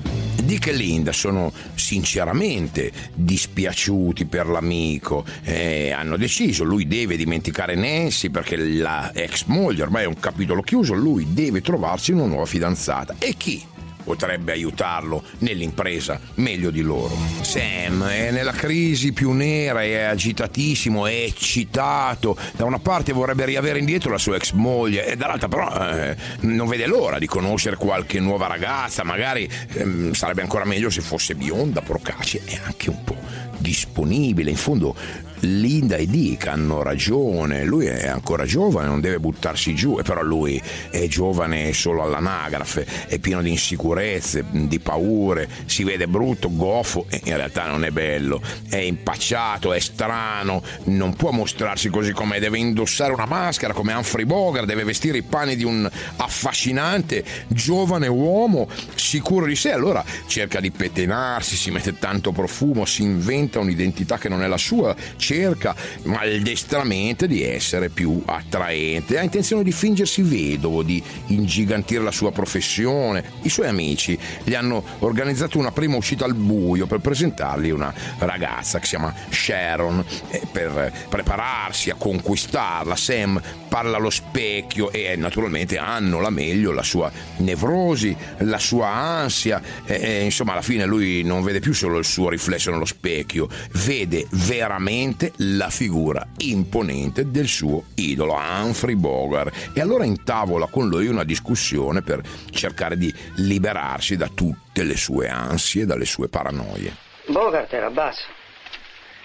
Dick 0.49 0.67
e 0.69 0.73
Linda 0.73 1.13
sono 1.13 1.53
sinceramente 1.75 2.91
dispiaciuti 3.15 4.27
per 4.27 4.47
l'amico 4.47 5.25
e 5.43 5.91
hanno 5.91 6.17
deciso, 6.17 6.65
lui 6.65 6.87
deve 6.87 7.17
dimenticare 7.17 7.75
Nancy 7.75 8.31
perché 8.31 8.57
la 8.57 9.11
ex 9.15 9.45
moglie 9.45 9.83
ormai 9.83 10.05
è 10.05 10.07
un 10.07 10.19
capitolo 10.19 10.63
chiuso, 10.63 10.95
lui 10.95 11.35
deve 11.35 11.61
trovarsi 11.61 12.13
una 12.13 12.27
nuova 12.27 12.47
fidanzata. 12.47 13.17
E 13.19 13.35
chi? 13.37 13.63
Potrebbe 14.09 14.53
aiutarlo 14.53 15.23
nell'impresa 15.41 16.19
meglio 16.37 16.71
di 16.71 16.81
loro. 16.81 17.15
Sam 17.43 18.07
è 18.07 18.31
nella 18.31 18.53
crisi 18.53 19.13
più 19.13 19.33
nera, 19.33 19.83
è 19.83 19.99
agitatissimo, 20.05 21.07
è 21.07 21.13
eccitato. 21.13 22.35
Da 22.57 22.65
una 22.65 22.79
parte 22.79 23.13
vorrebbe 23.13 23.45
riavere 23.45 23.79
indietro 23.79 24.11
la 24.11 24.17
sua 24.17 24.37
ex 24.37 24.53
moglie 24.53 25.05
e 25.05 25.15
dall'altra 25.17 25.49
però 25.49 25.71
eh, 25.91 26.17
non 26.41 26.69
vede 26.69 26.87
l'ora 26.87 27.19
di 27.19 27.27
conoscere 27.27 27.77
qualche 27.77 28.19
nuova 28.19 28.47
ragazza, 28.47 29.05
magari 29.05 29.47
ehm, 29.75 30.13
sarebbe 30.15 30.41
ancora 30.41 30.65
meglio 30.65 30.89
se 30.89 31.03
fosse 31.03 31.35
bionda, 31.35 31.83
procace 31.83 32.41
e 32.47 32.59
anche 32.65 32.89
un 32.89 33.05
po' 33.05 33.17
disponibile. 33.59 34.49
In 34.49 34.57
fondo 34.57 34.97
Linda 35.41 35.97
e 35.97 36.07
Dick 36.07 36.47
hanno 36.49 36.83
ragione, 36.83 37.65
lui 37.65 37.87
è 37.87 38.09
ancora 38.09 38.45
giovane, 38.45 38.89
non 38.89 39.01
deve 39.01 39.19
buttarsi 39.19 39.75
giù, 39.75 39.99
e 39.99 40.03
però 40.03 40.23
lui 40.23 40.61
è 40.91 41.07
giovane 41.07 41.73
solo 41.73 42.03
all'anagrafe, 42.03 42.87
è 43.07 43.19
pieno 43.19 43.43
di 43.43 43.51
insicurezze, 43.51 44.45
di 44.51 44.79
paure, 44.81 45.49
si 45.67 45.85
vede 45.85 46.09
brutto, 46.09 46.51
goffo 46.51 47.07
e 47.09 47.21
in 47.25 47.37
realtà 47.37 47.67
non 47.67 47.85
è 47.85 47.91
bello, 47.91 48.41
è 48.69 48.77
impacciato, 48.77 49.73
è 49.73 49.79
strano, 49.79 50.63
non 50.85 51.15
può 51.15 51.31
mostrarsi 51.31 51.89
così 51.89 52.13
com'è, 52.13 52.41
deve 52.41 52.59
indossare 52.59 53.13
una 53.13 53.27
maschera 53.27 53.73
come 53.73 53.93
Humphrey 53.93 54.25
Bogart, 54.25 54.67
deve 54.67 54.85
vestire 54.85 55.19
i 55.19 55.23
panni 55.23 55.57
di 55.57 55.65
un 55.65 55.89
affascinante 56.17 57.25
giovane 57.49 58.09
uomo 58.09 58.69
sicuro 58.95 59.47
di 59.47 59.57
sé, 59.57 59.73
allora 59.73 60.05
cerca 60.27 60.61
di 60.61 60.71
pettinarsi, 60.71 61.57
si 61.57 61.71
mette 61.71 61.99
tanto 61.99 62.33
profumo, 62.33 62.85
si 62.85 63.03
inventa 63.03 63.59
un'identità 63.61 64.19
che 64.19 64.29
non 64.29 64.43
è 64.43 64.47
la 64.47 64.57
sua, 64.57 64.95
cerca 65.29 65.77
maldestramente 66.05 67.27
di 67.27 67.43
essere 67.43 67.91
più 67.91 68.23
attraente, 68.25 69.19
ha 69.19 69.23
intenzione 69.23 69.63
di 69.63 69.73
fingersi 69.73 70.23
vedovo, 70.23 70.83
di 70.83 71.03
ingigantire 71.27 72.03
la 72.03 72.11
sua 72.11 72.33
professione. 72.33 73.23
I 73.43 73.51
suoi 73.51 73.69
amici 73.69 74.19
gli 74.43 74.55
hanno 74.55 74.83
organizzato 75.01 75.59
una 75.59 75.71
prima 75.71 75.97
uscita 75.97 76.25
al 76.25 76.33
buio 76.33 76.87
per 76.87 77.01
presentargli 77.01 77.69
una 77.69 77.93
ragazza 78.21 78.79
che 78.79 78.87
si 78.87 78.97
chiama 78.97 79.15
Sharon, 79.29 80.03
eh, 80.31 80.41
per 80.51 80.93
prepararsi 81.11 81.91
a 81.91 81.95
conquistarla. 81.95 82.97
Sam 82.97 83.39
parla 83.69 83.99
allo 83.99 84.09
specchio 84.09 84.91
e 84.91 85.15
naturalmente 85.17 85.77
hanno 85.77 86.21
la 86.21 86.31
meglio 86.31 86.73
la 86.73 86.83
sua 86.83 87.13
nevrosi, 87.39 88.17
la 88.39 88.59
sua 88.59 88.89
ansia, 88.89 89.61
e, 89.85 90.01
e, 90.01 90.25
insomma 90.25 90.53
alla 90.53 90.63
fine 90.63 90.87
lui 90.87 91.23
non 91.23 91.43
vede 91.43 91.61
più 91.61 91.75
solo 91.75 91.99
il 91.99 92.07
suo 92.07 92.31
riflesso 92.31 92.71
nello 92.71 92.87
specchio, 92.87 93.47
vede 93.85 94.27
veramente 94.31 95.18
la 95.39 95.71
figura 95.71 96.27
imponente 96.39 97.31
del 97.31 97.47
suo 97.47 97.85
idolo 97.97 98.35
Humphrey 98.35 98.95
Bogart 98.95 99.71
e 99.75 99.81
allora 99.81 100.05
intavola 100.05 100.67
con 100.67 100.89
lui 100.89 101.07
una 101.07 101.25
discussione 101.25 102.03
per 102.03 102.21
cercare 102.51 102.97
di 102.97 103.13
liberarsi 103.37 104.17
da 104.17 104.29
tutte 104.29 104.83
le 104.83 104.97
sue 104.97 105.29
ansie, 105.29 105.87
dalle 105.87 106.05
sue 106.05 106.29
paranoie. 106.29 106.95
Bogart 107.27 107.73
era 107.73 107.91
basso. 107.91 108.25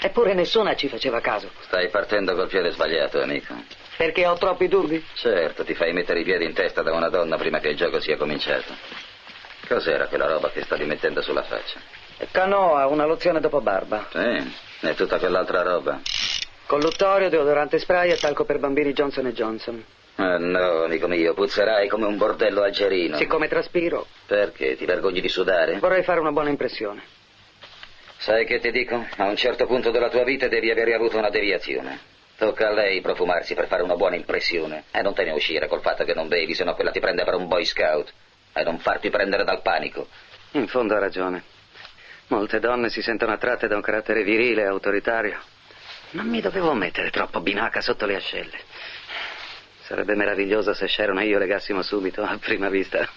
Eppure 0.01 0.33
nessuna 0.33 0.75
ci 0.75 0.89
faceva 0.89 1.21
caso. 1.21 1.49
Stai 1.61 1.89
partendo 1.89 2.35
col 2.35 2.49
piede 2.49 2.71
sbagliato, 2.71 3.21
amico. 3.21 3.53
Perché 3.95 4.25
ho 4.27 4.35
troppi 4.37 4.67
dubbi? 4.67 5.01
Certo, 5.13 5.63
ti 5.63 5.75
fai 5.75 5.93
mettere 5.93 6.19
i 6.19 6.23
piedi 6.23 6.43
in 6.43 6.53
testa 6.53 6.81
da 6.81 6.91
una 6.93 7.09
donna 7.09 7.37
prima 7.37 7.59
che 7.59 7.69
il 7.69 7.77
gioco 7.77 8.01
sia 8.01 8.17
cominciato. 8.17 8.73
Cos'era 9.67 10.07
quella 10.07 10.27
roba 10.27 10.49
che 10.49 10.63
stavi 10.63 10.83
mettendo 10.85 11.21
sulla 11.21 11.43
faccia? 11.43 11.79
Canoa, 12.31 12.87
una 12.87 13.05
lozione 13.05 13.39
dopo 13.39 13.61
barba. 13.61 14.07
Sì, 14.11 14.87
e 14.87 14.95
tutta 14.95 15.17
quell'altra 15.19 15.61
roba. 15.61 15.99
Colluttorio, 16.65 17.29
deodorante 17.29 17.77
spray 17.79 18.11
e 18.11 18.17
talco 18.17 18.45
per 18.45 18.59
bambini 18.59 18.93
Johnson 18.93 19.27
Johnson. 19.29 19.83
Ah, 20.15 20.37
no, 20.37 20.83
amico 20.83 21.07
mio, 21.07 21.33
puzzerai 21.33 21.87
come 21.87 22.05
un 22.05 22.17
bordello 22.17 22.61
algerino. 22.61 23.17
Siccome 23.17 23.47
traspiro. 23.47 24.05
Perché? 24.27 24.75
Ti 24.77 24.85
vergogni 24.85 25.21
di 25.21 25.27
sudare? 25.27 25.79
Vorrei 25.79 26.03
fare 26.03 26.19
una 26.19 26.31
buona 26.31 26.49
impressione. 26.49 27.01
Sai 28.17 28.45
che 28.45 28.59
ti 28.59 28.71
dico? 28.71 29.05
A 29.17 29.25
un 29.25 29.35
certo 29.35 29.65
punto 29.65 29.91
della 29.91 30.09
tua 30.09 30.23
vita 30.23 30.47
devi 30.47 30.69
aver 30.71 30.93
avuto 30.93 31.17
una 31.17 31.29
deviazione. 31.29 31.99
Tocca 32.37 32.69
a 32.69 32.71
lei 32.71 33.01
profumarsi 33.01 33.53
per 33.53 33.67
fare 33.67 33.83
una 33.83 33.95
buona 33.95 34.15
impressione. 34.15 34.85
E 34.91 35.01
non 35.01 35.13
te 35.13 35.23
ne 35.23 35.31
uscire 35.31 35.67
col 35.67 35.81
fatto 35.81 36.03
che 36.03 36.13
non 36.13 36.27
bevi, 36.27 36.53
sennò 36.53 36.73
quella 36.75 36.91
ti 36.91 36.99
prende 36.99 37.23
per 37.23 37.33
un 37.33 37.47
boy 37.47 37.65
scout. 37.65 38.13
E 38.53 38.63
non 38.63 38.79
farti 38.79 39.09
prendere 39.09 39.43
dal 39.43 39.61
panico. 39.61 40.07
In 40.51 40.67
fondo 40.67 40.95
ha 40.95 40.99
ragione. 40.99 41.43
Molte 42.27 42.59
donne 42.59 42.89
si 42.89 43.01
sentono 43.01 43.33
attratte 43.33 43.67
da 43.67 43.75
un 43.75 43.81
carattere 43.81 44.23
virile 44.23 44.61
e 44.61 44.65
autoritario. 44.65 45.39
Non 46.11 46.27
mi 46.27 46.41
dovevo 46.41 46.73
mettere 46.73 47.09
troppo 47.09 47.41
binaca 47.41 47.81
sotto 47.81 48.05
le 48.05 48.15
ascelle. 48.15 48.57
Sarebbe 49.81 50.15
meraviglioso 50.15 50.73
se 50.73 50.87
Sharon 50.87 51.19
e 51.19 51.25
io 51.25 51.37
legassimo 51.37 51.81
subito, 51.81 52.23
a 52.23 52.37
prima 52.37 52.69
vista. 52.69 53.07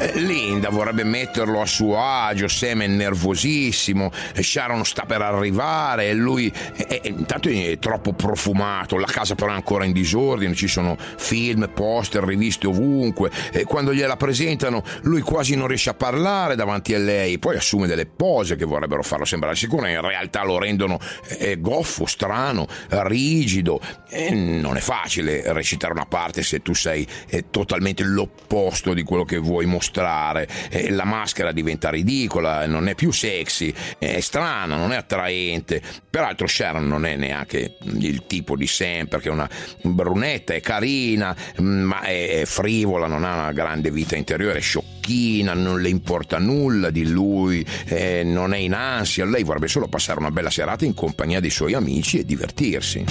Eh, 0.00 0.18
Linda 0.18 0.70
vorrebbe 0.70 1.04
metterlo 1.04 1.60
a 1.60 1.66
suo 1.66 2.02
agio, 2.02 2.48
Sam 2.48 2.80
è 2.80 2.86
nervosissimo, 2.86 4.10
eh, 4.34 4.42
Sharon 4.42 4.82
sta 4.86 5.04
per 5.04 5.20
arrivare 5.20 6.08
e 6.08 6.14
lui 6.14 6.50
è, 6.74 7.02
è, 7.02 7.08
intanto 7.08 7.50
è 7.50 7.78
troppo 7.78 8.14
profumato, 8.14 8.96
la 8.96 9.06
casa 9.06 9.34
però 9.34 9.50
è 9.50 9.54
ancora 9.54 9.84
in 9.84 9.92
disordine, 9.92 10.54
ci 10.54 10.68
sono 10.68 10.96
film, 11.18 11.70
poster, 11.74 12.24
riviste 12.24 12.66
ovunque 12.66 13.30
e 13.52 13.64
quando 13.64 13.92
gliela 13.92 14.16
presentano 14.16 14.82
lui 15.02 15.20
quasi 15.20 15.54
non 15.54 15.66
riesce 15.66 15.90
a 15.90 15.94
parlare 15.94 16.56
davanti 16.56 16.94
a 16.94 16.98
lei, 16.98 17.38
poi 17.38 17.56
assume 17.56 17.86
delle 17.86 18.06
pose 18.06 18.56
che 18.56 18.64
vorrebbero 18.64 19.02
farlo 19.02 19.26
sembrare 19.26 19.54
sicuro, 19.54 19.86
in 19.86 20.00
realtà 20.00 20.44
lo 20.44 20.58
rendono 20.58 20.98
eh, 21.38 21.60
goffo, 21.60 22.06
strano, 22.06 22.66
rigido 22.88 23.78
e 24.08 24.30
non 24.30 24.78
è 24.78 24.80
facile 24.80 25.42
recitare 25.52 25.92
una 25.92 26.06
parte 26.06 26.42
se 26.42 26.62
tu 26.62 26.72
sei 26.72 27.06
eh, 27.28 27.50
totalmente 27.50 28.02
l'opposto 28.02 28.94
di 28.94 29.02
quello 29.02 29.24
che 29.24 29.36
vuoi 29.36 29.66
mostrare, 29.66 29.88
eh, 29.92 30.90
la 30.90 31.04
maschera 31.04 31.52
diventa 31.52 31.90
ridicola, 31.90 32.66
non 32.66 32.88
è 32.88 32.94
più 32.94 33.10
sexy, 33.10 33.72
è 33.98 34.20
strana, 34.20 34.76
non 34.76 34.92
è 34.92 34.96
attraente. 34.96 35.82
Peraltro 36.08 36.46
Sharon 36.46 36.86
non 36.86 37.04
è 37.06 37.16
neanche 37.16 37.76
il 37.82 38.26
tipo 38.26 38.56
di 38.56 38.66
Sam 38.66 39.06
perché 39.06 39.28
è 39.28 39.32
una 39.32 39.48
brunetta, 39.82 40.54
è 40.54 40.60
carina, 40.60 41.34
ma 41.58 42.02
è 42.02 42.42
frivola, 42.44 43.06
non 43.06 43.24
ha 43.24 43.34
una 43.34 43.52
grande 43.52 43.90
vita 43.90 44.16
interiore, 44.16 44.58
è 44.58 44.62
sciocchina, 44.62 45.54
non 45.54 45.80
le 45.80 45.88
importa 45.88 46.38
nulla 46.38 46.90
di 46.90 47.08
lui, 47.08 47.64
eh, 47.86 48.22
non 48.24 48.54
è 48.54 48.58
in 48.58 48.74
ansia, 48.74 49.24
lei 49.24 49.42
vorrebbe 49.42 49.68
solo 49.68 49.88
passare 49.88 50.18
una 50.18 50.30
bella 50.30 50.50
serata 50.50 50.84
in 50.84 50.94
compagnia 50.94 51.40
dei 51.40 51.50
suoi 51.50 51.74
amici 51.74 52.18
e 52.18 52.24
divertirsi. 52.24 53.04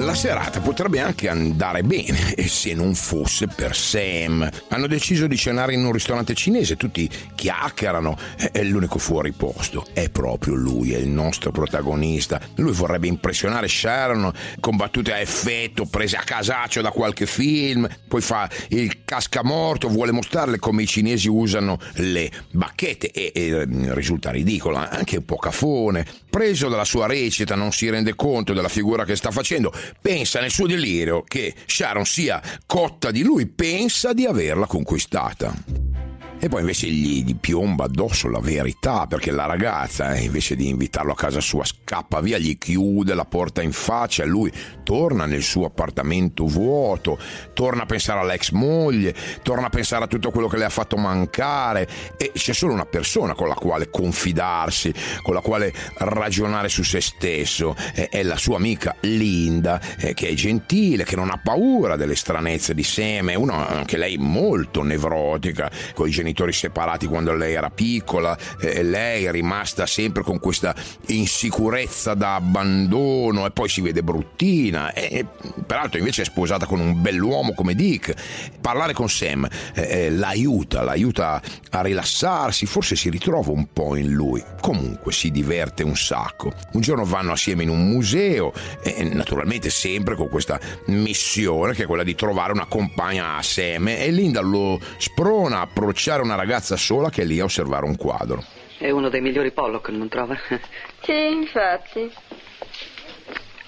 La 0.00 0.14
serata 0.14 0.60
potrebbe 0.60 0.98
anche 0.98 1.28
andare 1.28 1.82
bene 1.82 2.34
e 2.34 2.48
se 2.48 2.72
non 2.72 2.94
fosse 2.94 3.48
per 3.48 3.76
Sam. 3.76 4.48
Hanno 4.68 4.86
deciso 4.86 5.26
di 5.26 5.36
cenare 5.36 5.74
in 5.74 5.84
un 5.84 5.92
ristorante 5.92 6.32
cinese, 6.32 6.78
tutti 6.78 7.08
chiacchierano, 7.34 8.16
è 8.50 8.62
l'unico 8.62 8.98
fuori 8.98 9.32
posto. 9.32 9.84
È 9.92 10.08
proprio 10.08 10.54
lui, 10.54 10.94
è 10.94 10.96
il 10.96 11.08
nostro 11.08 11.50
protagonista. 11.50 12.40
Lui 12.56 12.72
vorrebbe 12.72 13.08
impressionare 13.08 13.68
Sharon 13.68 14.32
con 14.58 14.76
battute 14.76 15.12
a 15.12 15.18
effetto 15.18 15.84
prese 15.84 16.16
a 16.16 16.22
casaccio 16.22 16.80
da 16.80 16.90
qualche 16.92 17.26
film, 17.26 17.86
poi 18.08 18.22
fa 18.22 18.48
il 18.68 19.04
cascamorto, 19.04 19.88
vuole 19.88 20.12
mostrarle 20.12 20.58
come 20.58 20.82
i 20.82 20.86
cinesi 20.86 21.28
usano 21.28 21.78
le 21.96 22.30
bacchette 22.52 23.10
e, 23.10 23.32
e 23.34 23.66
risulta 23.92 24.30
ridicolo, 24.30 24.76
anche 24.76 25.18
un 25.18 25.26
po' 25.26 25.36
cafone. 25.36 26.06
Preso 26.30 26.68
dalla 26.68 26.84
sua 26.84 27.06
recita 27.06 27.54
non 27.54 27.70
si 27.70 27.90
rende 27.90 28.14
conto 28.14 28.54
della 28.54 28.68
figura 28.68 29.04
che 29.04 29.14
sta 29.16 29.30
facendo, 29.30 29.72
pensa 30.00 30.40
nel 30.40 30.50
suo 30.50 30.66
delirio 30.66 31.22
che 31.22 31.54
Sharon 31.66 32.04
sia 32.04 32.40
cotta 32.66 33.10
di 33.10 33.22
lui, 33.22 33.46
pensa 33.46 34.12
di 34.12 34.26
averla 34.26 34.66
conquistata. 34.66 36.09
E 36.42 36.48
poi 36.48 36.60
invece 36.60 36.86
gli, 36.86 37.36
piomba 37.36 37.84
addosso 37.84 38.26
la 38.30 38.40
verità, 38.40 39.06
perché 39.06 39.30
la 39.30 39.44
ragazza, 39.44 40.14
eh, 40.14 40.22
invece 40.22 40.56
di 40.56 40.68
invitarlo 40.68 41.12
a 41.12 41.14
casa 41.14 41.38
sua, 41.38 41.66
scappa 41.66 42.22
via, 42.22 42.38
gli 42.38 42.56
chiude 42.56 43.12
la 43.12 43.26
porta 43.26 43.60
in 43.60 43.72
faccia 43.72 44.24
lui 44.24 44.50
torna 44.82 45.26
nel 45.26 45.42
suo 45.42 45.66
appartamento 45.66 46.46
vuoto, 46.46 47.18
torna 47.52 47.82
a 47.82 47.86
pensare 47.86 48.20
all'ex 48.20 48.52
moglie, 48.52 49.14
torna 49.42 49.66
a 49.66 49.68
pensare 49.68 50.04
a 50.04 50.06
tutto 50.06 50.30
quello 50.30 50.48
che 50.48 50.56
le 50.56 50.64
ha 50.64 50.70
fatto 50.70 50.96
mancare. 50.96 51.86
E 52.16 52.32
c'è 52.34 52.54
solo 52.54 52.72
una 52.72 52.86
persona 52.86 53.34
con 53.34 53.46
la 53.46 53.54
quale 53.54 53.90
confidarsi, 53.90 54.94
con 55.20 55.34
la 55.34 55.42
quale 55.42 55.74
ragionare 55.98 56.70
su 56.70 56.82
se 56.82 57.02
stesso, 57.02 57.76
eh, 57.94 58.08
è 58.08 58.22
la 58.22 58.38
sua 58.38 58.56
amica 58.56 58.96
Linda, 59.00 59.78
eh, 59.98 60.14
che 60.14 60.28
è 60.28 60.32
gentile, 60.32 61.04
che 61.04 61.16
non 61.16 61.28
ha 61.28 61.38
paura 61.42 61.96
delle 61.96 62.16
stranezze 62.16 62.72
di 62.72 62.82
seme, 62.82 63.34
una 63.34 63.68
anche 63.68 63.98
lei 63.98 64.16
molto 64.16 64.82
nevrotica, 64.82 65.70
con 65.92 66.08
i 66.08 66.10
genitori 66.10 66.28
genitori 66.30 66.52
separati 66.52 67.06
quando 67.06 67.34
lei 67.34 67.54
era 67.54 67.70
piccola, 67.70 68.36
eh, 68.60 68.82
lei 68.82 69.24
è 69.24 69.30
rimasta 69.30 69.86
sempre 69.86 70.22
con 70.22 70.38
questa 70.38 70.74
insicurezza 71.06 72.14
da 72.14 72.36
abbandono 72.36 73.46
e 73.46 73.50
poi 73.50 73.68
si 73.68 73.80
vede 73.80 74.02
bruttina 74.02 74.92
e, 74.92 75.26
peraltro 75.66 75.98
invece 75.98 76.22
è 76.22 76.24
sposata 76.24 76.66
con 76.66 76.78
un 76.78 77.02
bell'uomo 77.02 77.52
come 77.54 77.74
Dick. 77.74 78.14
Parlare 78.60 78.92
con 78.92 79.08
Sam 79.08 79.48
eh, 79.74 79.82
eh, 79.82 80.10
l'aiuta, 80.10 80.82
l'aiuta 80.82 81.42
a 81.70 81.80
rilassarsi, 81.82 82.66
forse 82.66 82.94
si 82.94 83.10
ritrova 83.10 83.50
un 83.50 83.72
po' 83.72 83.96
in 83.96 84.12
lui. 84.12 84.42
Comunque 84.60 85.12
si 85.12 85.30
diverte 85.30 85.82
un 85.82 85.96
sacco. 85.96 86.52
Un 86.72 86.80
giorno 86.80 87.04
vanno 87.04 87.32
assieme 87.32 87.64
in 87.64 87.70
un 87.70 87.88
museo 87.88 88.52
e 88.82 89.02
naturalmente 89.04 89.70
sempre 89.70 90.14
con 90.14 90.28
questa 90.28 90.60
missione 90.86 91.74
che 91.74 91.84
è 91.84 91.86
quella 91.86 92.04
di 92.04 92.14
trovare 92.14 92.52
una 92.52 92.66
compagna 92.66 93.36
a 93.36 93.42
Sam 93.42 93.88
e 93.88 94.10
Linda 94.10 94.40
lo 94.40 94.78
sprona 94.98 95.58
a 95.58 95.62
approcciare 95.62 96.19
una 96.22 96.34
ragazza 96.34 96.76
sola 96.76 97.10
che 97.10 97.22
è 97.22 97.24
lì 97.24 97.40
a 97.40 97.44
osservare 97.44 97.84
un 97.84 97.96
quadro. 97.96 98.42
È 98.78 98.90
uno 98.90 99.08
dei 99.08 99.20
migliori 99.20 99.52
Pollock, 99.52 99.88
non 99.90 100.08
trova? 100.08 100.36
Sì, 101.02 101.26
infatti. 101.32 102.12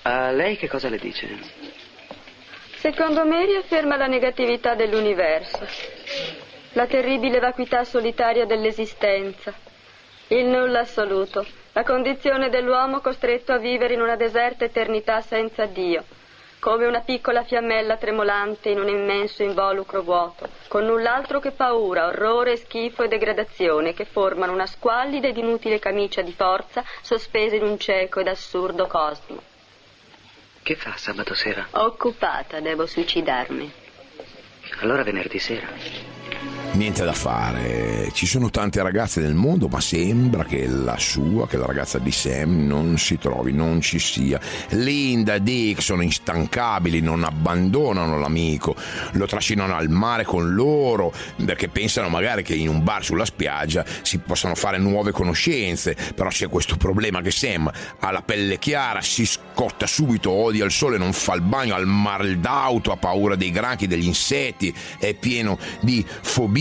A 0.03 0.31
lei 0.31 0.57
che 0.57 0.69
cosa 0.69 0.89
le 0.89 0.99
dice? 0.99 1.29
Secondo 2.77 3.25
me 3.25 3.47
riafferma 3.47 3.97
la 3.97 4.07
negatività 4.07 4.75
dell'universo, 4.75 5.67
la 6.73 6.87
terribile 6.87 7.39
vacuità 7.39 7.85
solitaria 7.85 8.45
dell'esistenza, 8.45 9.55
il 10.29 10.47
nulla 10.47 10.81
assoluto, 10.81 11.47
la 11.73 11.85
condizione 11.85 12.49
dell'uomo 12.49 13.01
costretto 13.01 13.53
a 13.53 13.59
vivere 13.59 13.95
in 13.95 14.01
una 14.01 14.17
deserta 14.17 14.65
eternità 14.65 15.21
senza 15.21 15.67
Dio 15.67 16.05
come 16.63 16.87
una 16.87 17.01
piccola 17.01 17.43
fiammella 17.43 17.97
tremolante 17.97 18.69
in 18.69 18.79
un 18.79 18.87
immenso 18.87 19.43
involucro 19.43 20.03
vuoto, 20.03 20.49
con 20.69 20.85
null'altro 20.85 21.41
che 21.41 21.51
paura, 21.51 22.07
orrore, 22.07 22.57
schifo 22.57 23.03
e 23.03 23.09
degradazione 23.09 23.95
che 23.95 24.05
formano 24.05 24.53
una 24.53 24.67
squallida 24.67 25.27
ed 25.27 25.39
inutile 25.39 25.81
camicia 25.81 26.23
di 26.23 26.33
forza 26.33 26.85
sospesa 27.01 27.57
in 27.57 27.65
un 27.65 27.81
cieco 27.81 28.21
ed 28.21 28.29
assurdo 28.29 28.87
cosmo. 28.87 29.43
Che 30.63 30.77
fa 30.77 30.97
sabato 30.97 31.35
sera? 31.35 31.67
Occupata, 31.73 32.61
devo 32.61 32.87
suicidarmi. 32.87 33.73
Allora 34.83 35.03
venerdì 35.03 35.41
sera. 35.41 36.62
Niente 36.75 37.05
da 37.05 37.13
fare, 37.13 38.11
ci 38.15 38.25
sono 38.25 38.49
tante 38.49 38.83
ragazze 38.83 39.21
nel 39.21 39.35
mondo, 39.35 39.69
ma 39.69 39.79
sembra 39.79 40.45
che 40.45 40.67
la 40.67 40.97
sua, 40.97 41.47
che 41.47 41.59
la 41.59 41.67
ragazza 41.67 41.99
di 41.99 42.11
Sam, 42.11 42.67
non 42.67 42.97
si 42.97 43.19
trovi, 43.19 43.53
non 43.53 43.83
ci 43.83 43.99
sia. 43.99 44.41
Linda 44.71 45.35
e 45.35 45.43
Dick 45.43 45.83
sono 45.83 46.01
instancabili, 46.01 47.01
non 47.01 47.25
abbandonano 47.25 48.19
l'amico, 48.19 48.75
lo 49.13 49.27
trascinano 49.27 49.77
al 49.77 49.91
mare 49.91 50.25
con 50.25 50.55
loro, 50.55 51.13
perché 51.45 51.69
pensano 51.69 52.09
magari 52.09 52.43
che 52.43 52.55
in 52.55 52.71
un 52.71 52.83
bar 52.83 53.05
sulla 53.05 53.27
spiaggia 53.27 53.85
si 54.01 54.17
possano 54.17 54.55
fare 54.55 54.79
nuove 54.79 55.13
conoscenze, 55.13 55.95
però 56.15 56.31
c'è 56.31 56.49
questo 56.49 56.79
problema 56.79 57.21
che 57.21 57.31
Sam 57.31 57.71
ha 57.99 58.11
la 58.11 58.23
pelle 58.23 58.59
chiara, 58.59 59.03
si 59.03 59.27
scotta 59.27 59.87
subito, 59.87 60.31
odia 60.31 60.65
il 60.65 60.73
sole, 60.73 60.97
non 60.97 61.13
fa 61.13 61.35
il 61.35 61.43
bagno, 61.43 61.75
ha 61.75 61.79
il 61.79 61.87
mal 61.87 62.39
d'auto, 62.39 62.93
ha 62.93 62.97
paura 62.97 63.37
dei 63.37 63.51
granchi, 63.51 63.87
degli 63.87 64.07
insetti, 64.07 64.75
è 64.99 65.13
pieno 65.13 65.59
di 65.83 66.03
fobie 66.23 66.61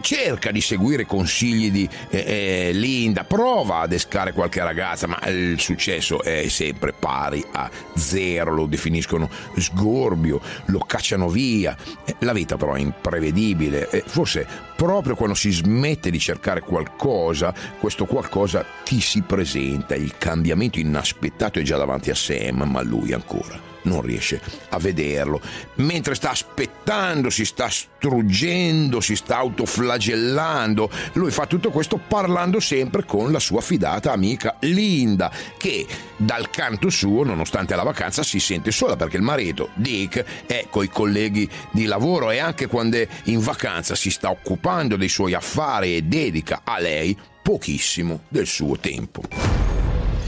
cerca 0.00 0.50
di 0.50 0.60
seguire 0.60 1.06
consigli 1.06 1.70
di 1.70 1.88
eh, 2.10 2.18
eh, 2.18 2.72
Linda, 2.72 3.24
prova 3.24 3.80
ad 3.80 3.92
escare 3.92 4.32
qualche 4.32 4.62
ragazza, 4.62 5.06
ma 5.06 5.20
il 5.28 5.60
successo 5.60 6.22
è 6.22 6.48
sempre 6.48 6.92
pari 6.92 7.44
a 7.52 7.70
zero, 7.94 8.54
lo 8.54 8.66
definiscono 8.66 9.28
sgorbio, 9.56 10.40
lo 10.66 10.78
cacciano 10.80 11.28
via. 11.28 11.76
Eh, 12.04 12.16
la 12.20 12.32
vita 12.32 12.56
però 12.56 12.74
è 12.74 12.80
imprevedibile, 12.80 13.88
e 13.90 14.02
forse 14.06 14.46
proprio 14.76 15.14
quando 15.14 15.34
si 15.34 15.50
smette 15.50 16.10
di 16.10 16.18
cercare 16.18 16.60
qualcosa, 16.60 17.54
questo 17.78 18.06
qualcosa 18.06 18.64
ti 18.84 19.00
si 19.00 19.22
presenta, 19.22 19.94
il 19.94 20.16
cambiamento 20.18 20.78
inaspettato 20.78 21.58
è 21.58 21.62
già 21.62 21.76
davanti 21.76 22.10
a 22.10 22.14
Sam, 22.14 22.62
ma 22.62 22.82
lui 22.82 23.12
ancora 23.12 23.69
non 23.82 24.02
riesce 24.02 24.40
a 24.70 24.78
vederlo. 24.78 25.40
Mentre 25.76 26.14
sta 26.14 26.30
aspettando, 26.30 27.30
si 27.30 27.44
sta 27.44 27.68
struggendo, 27.68 29.00
si 29.00 29.16
sta 29.16 29.36
autoflagellando. 29.36 30.90
Lui 31.14 31.30
fa 31.30 31.46
tutto 31.46 31.70
questo 31.70 31.98
parlando 31.98 32.60
sempre 32.60 33.04
con 33.04 33.32
la 33.32 33.38
sua 33.38 33.60
fidata 33.60 34.12
amica 34.12 34.56
Linda, 34.60 35.30
che 35.56 35.86
dal 36.16 36.50
canto 36.50 36.90
suo, 36.90 37.24
nonostante 37.24 37.74
la 37.74 37.82
vacanza, 37.82 38.22
si 38.22 38.40
sente 38.40 38.70
sola 38.70 38.96
perché 38.96 39.16
il 39.16 39.22
marito, 39.22 39.70
Dick, 39.74 40.24
è 40.46 40.66
coi 40.70 40.88
colleghi 40.88 41.48
di 41.70 41.84
lavoro 41.84 42.30
e 42.30 42.38
anche 42.38 42.66
quando 42.66 42.96
è 42.96 43.08
in 43.24 43.40
vacanza 43.40 43.94
si 43.94 44.10
sta 44.10 44.30
occupando 44.30 44.96
dei 44.96 45.08
suoi 45.08 45.34
affari 45.34 45.96
e 45.96 46.02
dedica 46.02 46.62
a 46.64 46.78
lei 46.78 47.16
pochissimo 47.42 48.24
del 48.28 48.46
suo 48.46 48.78
tempo. 48.78 49.69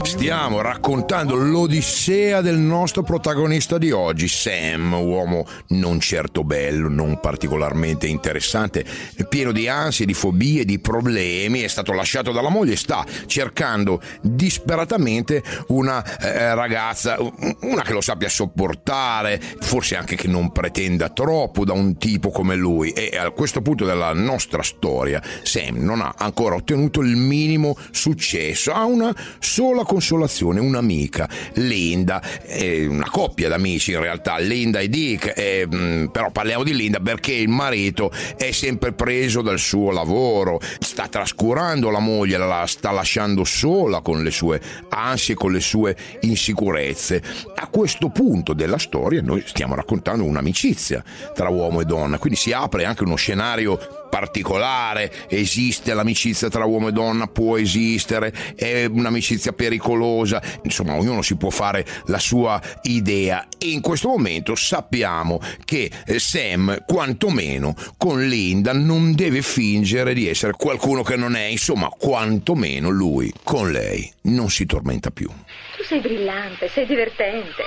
Stiamo 0.03 0.61
raccontando 0.61 1.35
l'odissea 1.35 2.41
del 2.41 2.57
nostro 2.57 3.03
protagonista 3.03 3.77
di 3.77 3.91
oggi, 3.91 4.27
Sam, 4.27 4.93
uomo 4.93 5.45
non 5.69 5.99
certo 6.01 6.43
bello, 6.43 6.89
non 6.89 7.19
particolarmente 7.19 8.05
interessante, 8.07 8.85
pieno 9.29 9.51
di 9.53 9.67
ansie, 9.67 10.05
di 10.05 10.13
fobie, 10.13 10.65
di 10.65 10.79
problemi, 10.79 11.61
è 11.61 11.67
stato 11.67 11.93
lasciato 11.93 12.31
dalla 12.31 12.49
moglie, 12.49 12.75
sta 12.75 13.05
cercando 13.25 14.01
disperatamente 14.21 15.41
una 15.67 16.03
eh, 16.19 16.53
ragazza, 16.53 17.17
una 17.61 17.81
che 17.81 17.93
lo 17.93 18.01
sappia 18.01 18.29
sopportare, 18.29 19.41
forse 19.61 19.95
anche 19.95 20.15
che 20.15 20.27
non 20.27 20.51
pretenda 20.51 21.09
troppo 21.09 21.63
da 21.63 21.73
un 21.73 21.97
tipo 21.97 22.29
come 22.29 22.55
lui. 22.55 22.91
E 22.91 23.17
a 23.17 23.31
questo 23.31 23.61
punto 23.61 23.85
della 23.85 24.13
nostra 24.13 24.63
storia 24.63 25.21
Sam 25.43 25.77
non 25.77 26.01
ha 26.01 26.13
ancora 26.17 26.55
ottenuto 26.55 27.01
il 27.01 27.15
minimo 27.15 27.75
successo, 27.91 28.73
ha 28.73 28.83
una 28.83 29.15
sola 29.39 29.83
consolazione, 29.93 30.59
un'amica, 30.59 31.29
Linda, 31.53 32.19
è 32.41 32.83
una 32.85 33.07
coppia 33.11 33.47
d'amici 33.47 33.91
in 33.91 33.99
realtà, 33.99 34.39
Linda 34.39 34.79
e 34.79 34.89
Dick, 34.89 35.33
eh, 35.35 36.09
però 36.11 36.31
parliamo 36.31 36.63
di 36.63 36.73
Linda 36.73 36.99
perché 36.99 37.33
il 37.33 37.49
marito 37.49 38.11
è 38.35 38.49
sempre 38.49 38.93
preso 38.93 39.43
dal 39.43 39.59
suo 39.59 39.91
lavoro, 39.91 40.59
sta 40.79 41.07
trascurando 41.07 41.91
la 41.91 41.99
moglie, 41.99 42.37
la 42.37 42.65
sta 42.65 42.89
lasciando 42.89 43.43
sola 43.43 44.01
con 44.01 44.23
le 44.23 44.31
sue 44.31 44.59
ansie, 44.89 45.35
con 45.35 45.51
le 45.51 45.59
sue 45.59 45.95
insicurezze. 46.21 47.21
A 47.53 47.67
questo 47.67 48.09
punto 48.09 48.53
della 48.53 48.79
storia 48.79 49.21
noi 49.21 49.43
stiamo 49.45 49.75
raccontando 49.75 50.23
un'amicizia 50.23 51.03
tra 51.35 51.49
uomo 51.49 51.81
e 51.81 51.85
donna, 51.85 52.17
quindi 52.17 52.39
si 52.39 52.51
apre 52.51 52.85
anche 52.85 53.03
uno 53.03 53.15
scenario 53.15 54.02
particolare, 54.13 55.11
esiste 55.27 55.95
l'amicizia 55.95 56.47
tra 56.47 56.65
uomo 56.65 56.89
e 56.89 56.91
donna, 56.91 57.25
può 57.25 57.57
esistere, 57.57 58.31
è 58.55 58.85
un'amicizia 58.85 59.53
pericolosa, 59.53 60.39
insomma 60.61 60.93
ognuno 60.93 61.23
si 61.23 61.35
può 61.35 61.49
fare 61.49 61.83
la 62.05 62.19
sua 62.19 62.61
idea 62.83 63.47
e 63.57 63.71
in 63.71 63.81
questo 63.81 64.09
momento 64.09 64.53
sappiamo 64.53 65.39
che 65.65 65.89
eh, 66.05 66.19
Sam 66.19 66.83
quantomeno 66.85 67.73
con 67.97 68.27
Linda 68.27 68.71
non 68.71 69.15
deve 69.15 69.41
fingere 69.41 70.13
di 70.13 70.27
essere 70.27 70.53
qualcuno 70.55 71.01
che 71.01 71.15
non 71.15 71.35
è, 71.35 71.45
insomma 71.45 71.87
quantomeno 71.89 72.89
lui 72.89 73.33
con 73.41 73.71
lei 73.71 74.13
non 74.25 74.51
si 74.51 74.67
tormenta 74.67 75.09
più. 75.09 75.27
Tu 75.75 75.83
sei 75.85 76.01
brillante, 76.01 76.69
sei 76.69 76.85
divertente. 76.85 77.63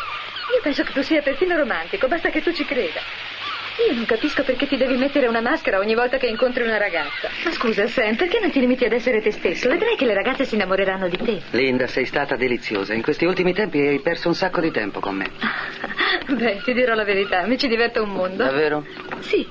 Io 0.55 0.63
penso 0.63 0.85
che 0.85 0.93
tu 0.93 1.03
sia 1.03 1.23
perfino 1.23 1.57
romantico, 1.57 2.07
basta 2.07 2.31
che 2.31 2.41
tu 2.41 2.53
ci 2.53 2.65
creda. 2.65 3.01
Io 3.89 3.95
non 3.95 4.07
capisco 4.07 4.43
perché 4.43 4.67
ti 4.67 4.77
devi 4.77 4.97
mettere 4.97 5.27
una 5.27 5.41
maschera 5.41 5.79
ogni 5.79 5.95
volta 5.95 6.17
che 6.17 6.27
incontri 6.27 6.63
una 6.63 6.79
ragazza. 6.79 7.29
Ma 7.45 7.51
scusa, 7.51 7.87
Sam, 7.87 8.17
perché 8.17 8.41
non 8.41 8.51
ti 8.51 8.61
limiti 8.61 8.85
ad 8.85 8.93
essere 8.93 9.21
te 9.21 9.31
stesso? 9.31 9.69
Vedrai 9.69 9.97
che 9.97 10.07
le 10.07 10.15
ragazze 10.15 10.45
si 10.45 10.55
innamoreranno 10.55 11.09
di 11.09 11.17
te. 11.19 11.43
Linda, 11.51 11.87
sei 11.87 12.07
stata 12.07 12.37
deliziosa. 12.37 12.95
In 12.95 13.03
questi 13.03 13.27
ultimi 13.27 13.53
tempi 13.53 13.79
hai 13.81 14.01
perso 14.01 14.29
un 14.29 14.35
sacco 14.35 14.61
di 14.61 14.71
tempo 14.71 15.01
con 15.01 15.17
me. 15.17 15.31
Beh, 16.35 16.63
ti 16.65 16.73
dirò 16.73 16.95
la 16.95 17.05
verità, 17.05 17.47
mi 17.47 17.59
ci 17.59 17.69
diverte 17.69 17.99
un 17.99 18.11
mondo. 18.11 18.43
Davvero? 18.45 18.85
Sì. 19.21 19.47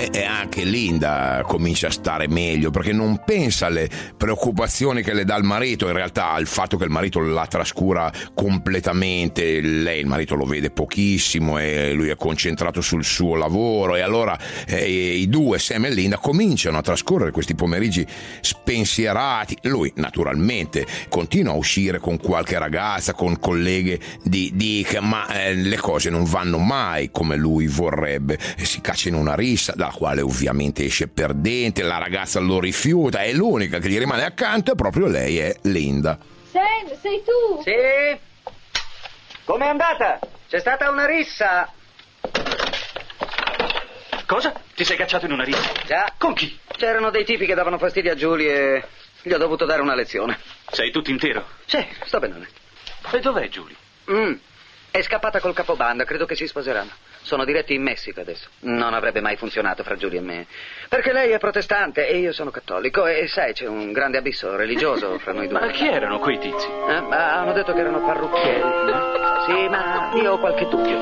E 0.00 0.24
anche 0.24 0.62
Linda 0.62 1.42
comincia 1.44 1.88
a 1.88 1.90
stare 1.90 2.28
meglio 2.28 2.70
perché 2.70 2.92
non 2.92 3.20
pensa 3.24 3.66
alle 3.66 3.90
preoccupazioni 4.16 5.02
che 5.02 5.12
le 5.12 5.24
dà 5.24 5.34
il 5.34 5.42
marito, 5.42 5.86
in 5.88 5.92
realtà 5.92 6.30
al 6.30 6.46
fatto 6.46 6.76
che 6.76 6.84
il 6.84 6.90
marito 6.90 7.18
la 7.18 7.46
trascura 7.46 8.10
completamente, 8.32 9.60
lei 9.60 9.98
il 9.98 10.06
marito 10.06 10.36
lo 10.36 10.44
vede 10.44 10.70
pochissimo 10.70 11.58
e 11.58 11.92
lui 11.94 12.10
è 12.10 12.16
concentrato 12.16 12.80
sul 12.80 13.04
suo 13.04 13.34
lavoro 13.34 13.96
e 13.96 14.00
allora 14.00 14.38
eh, 14.66 14.86
i 14.86 15.28
due, 15.28 15.58
Sam 15.58 15.86
e 15.86 15.90
Linda, 15.90 16.18
cominciano 16.18 16.78
a 16.78 16.82
trascorrere 16.82 17.32
questi 17.32 17.56
pomeriggi 17.56 18.06
spensierati. 18.40 19.58
Lui 19.62 19.92
naturalmente 19.96 20.86
continua 21.08 21.54
a 21.54 21.56
uscire 21.56 21.98
con 21.98 22.18
qualche 22.18 22.56
ragazza, 22.56 23.14
con 23.14 23.40
colleghe 23.40 23.98
di 24.22 24.52
Dick, 24.54 24.98
ma 25.00 25.26
eh, 25.26 25.54
le 25.54 25.76
cose 25.76 26.08
non 26.08 26.22
vanno 26.22 26.58
mai 26.58 27.10
come 27.10 27.34
lui 27.34 27.66
vorrebbe. 27.66 28.38
Si 28.62 28.80
caccia 28.80 29.08
in 29.08 29.14
una 29.14 29.34
rissa 29.34 29.74
dalla 29.88 29.90
quale 29.90 30.20
ovviamente 30.20 30.84
esce 30.84 31.08
perdente, 31.08 31.82
la 31.82 31.98
ragazza 31.98 32.38
lo 32.40 32.60
rifiuta, 32.60 33.22
è 33.22 33.32
l'unica 33.32 33.78
che 33.78 33.88
gli 33.88 33.98
rimane 33.98 34.24
accanto 34.24 34.72
e 34.72 34.74
proprio 34.74 35.06
lei 35.06 35.38
è 35.38 35.56
Linda. 35.62 36.18
Sam, 36.50 36.98
sei 37.00 37.22
tu? 37.24 37.62
Sì. 37.62 38.52
Com'è 39.44 39.66
andata? 39.66 40.18
C'è 40.48 40.60
stata 40.60 40.90
una 40.90 41.06
rissa. 41.06 41.72
Cosa? 44.26 44.52
Ti 44.74 44.84
sei 44.84 44.96
cacciato 44.96 45.24
in 45.24 45.32
una 45.32 45.44
rissa? 45.44 45.72
Già. 45.86 46.12
Con 46.18 46.34
chi? 46.34 46.58
C'erano 46.76 47.10
dei 47.10 47.24
tipi 47.24 47.46
che 47.46 47.54
davano 47.54 47.78
fastidio 47.78 48.12
a 48.12 48.14
Giulia 48.14 48.52
e 48.52 48.84
gli 49.22 49.32
ho 49.32 49.38
dovuto 49.38 49.64
dare 49.64 49.80
una 49.80 49.94
lezione. 49.94 50.38
Sei 50.70 50.90
tutto 50.90 51.10
intero? 51.10 51.46
Sì, 51.64 51.84
sto 52.04 52.18
bene. 52.18 52.46
E 53.10 53.20
dov'è 53.20 53.48
Giulia? 53.48 53.76
Mm. 54.10 54.34
È 54.90 55.02
scappata 55.02 55.40
col 55.40 55.54
capobanda, 55.54 56.04
credo 56.04 56.26
che 56.26 56.34
si 56.34 56.46
sposeranno. 56.46 56.90
Sono 57.28 57.44
diretti 57.44 57.74
in 57.74 57.82
Messico 57.82 58.20
adesso. 58.20 58.48
Non 58.60 58.94
avrebbe 58.94 59.20
mai 59.20 59.36
funzionato 59.36 59.82
fra 59.82 59.96
Giulia 59.96 60.18
e 60.18 60.22
me. 60.22 60.46
Perché 60.88 61.12
lei 61.12 61.32
è 61.32 61.38
protestante 61.38 62.08
e 62.08 62.16
io 62.16 62.32
sono 62.32 62.50
cattolico 62.50 63.04
e 63.04 63.26
sai, 63.28 63.52
c'è 63.52 63.66
un 63.66 63.92
grande 63.92 64.16
abisso 64.16 64.56
religioso 64.56 65.18
fra 65.18 65.34
noi 65.34 65.46
due. 65.46 65.60
Ma 65.60 65.66
chi 65.66 65.86
erano 65.88 66.20
quei 66.20 66.38
tizi? 66.38 66.66
Eh, 66.66 66.94
hanno 67.14 67.52
detto 67.52 67.74
che 67.74 67.80
erano 67.80 68.00
parrucchieri. 68.00 68.62
Sì, 69.44 69.68
ma 69.68 70.10
io 70.14 70.32
ho 70.32 70.38
qualche 70.38 70.68
dubbio. 70.68 70.98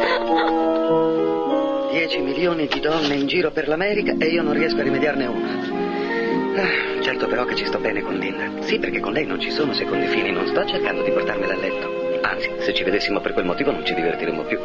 Dieci 1.93 2.19
milioni 2.19 2.67
di 2.67 2.81
donne 2.81 3.15
in 3.15 3.29
giro 3.29 3.53
per 3.53 3.69
l'America 3.69 4.17
e 4.19 4.27
io 4.27 4.43
non 4.43 4.53
riesco 4.53 4.81
a 4.81 4.83
rimediarne 4.83 5.27
una. 5.27 6.61
Ah, 6.61 7.03
certo 7.03 7.29
però 7.29 7.45
che 7.45 7.55
ci 7.55 7.67
sto 7.67 7.79
bene 7.79 8.01
con 8.03 8.15
Linda. 8.15 8.65
Sì, 8.65 8.81
perché 8.81 8.99
con 8.99 9.12
lei 9.12 9.27
non 9.27 9.39
ci 9.39 9.53
sono 9.53 9.73
secondi 9.75 10.09
fini, 10.09 10.33
non 10.33 10.49
sto 10.49 10.67
cercando 10.67 11.03
di 11.03 11.12
portarmela 11.12 11.53
a 11.53 11.57
letto. 11.57 12.19
Anzi, 12.23 12.51
se 12.59 12.75
ci 12.75 12.83
vedessimo 12.83 13.21
per 13.21 13.33
quel 13.33 13.45
motivo 13.45 13.71
non 13.71 13.87
ci 13.87 13.95
divertiremmo 13.95 14.43
più. 14.43 14.59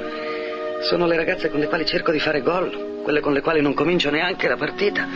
Sono 0.82 1.06
le 1.06 1.16
ragazze 1.16 1.50
con 1.50 1.60
le 1.60 1.68
quali 1.68 1.86
cerco 1.86 2.12
di 2.12 2.20
fare 2.20 2.42
gol, 2.42 3.02
quelle 3.04 3.20
con 3.20 3.34
le 3.34 3.42
quali 3.42 3.62
non 3.62 3.74
comincio 3.74 4.10
neanche 4.10 4.48
la 4.48 4.58
partita. 4.58 5.08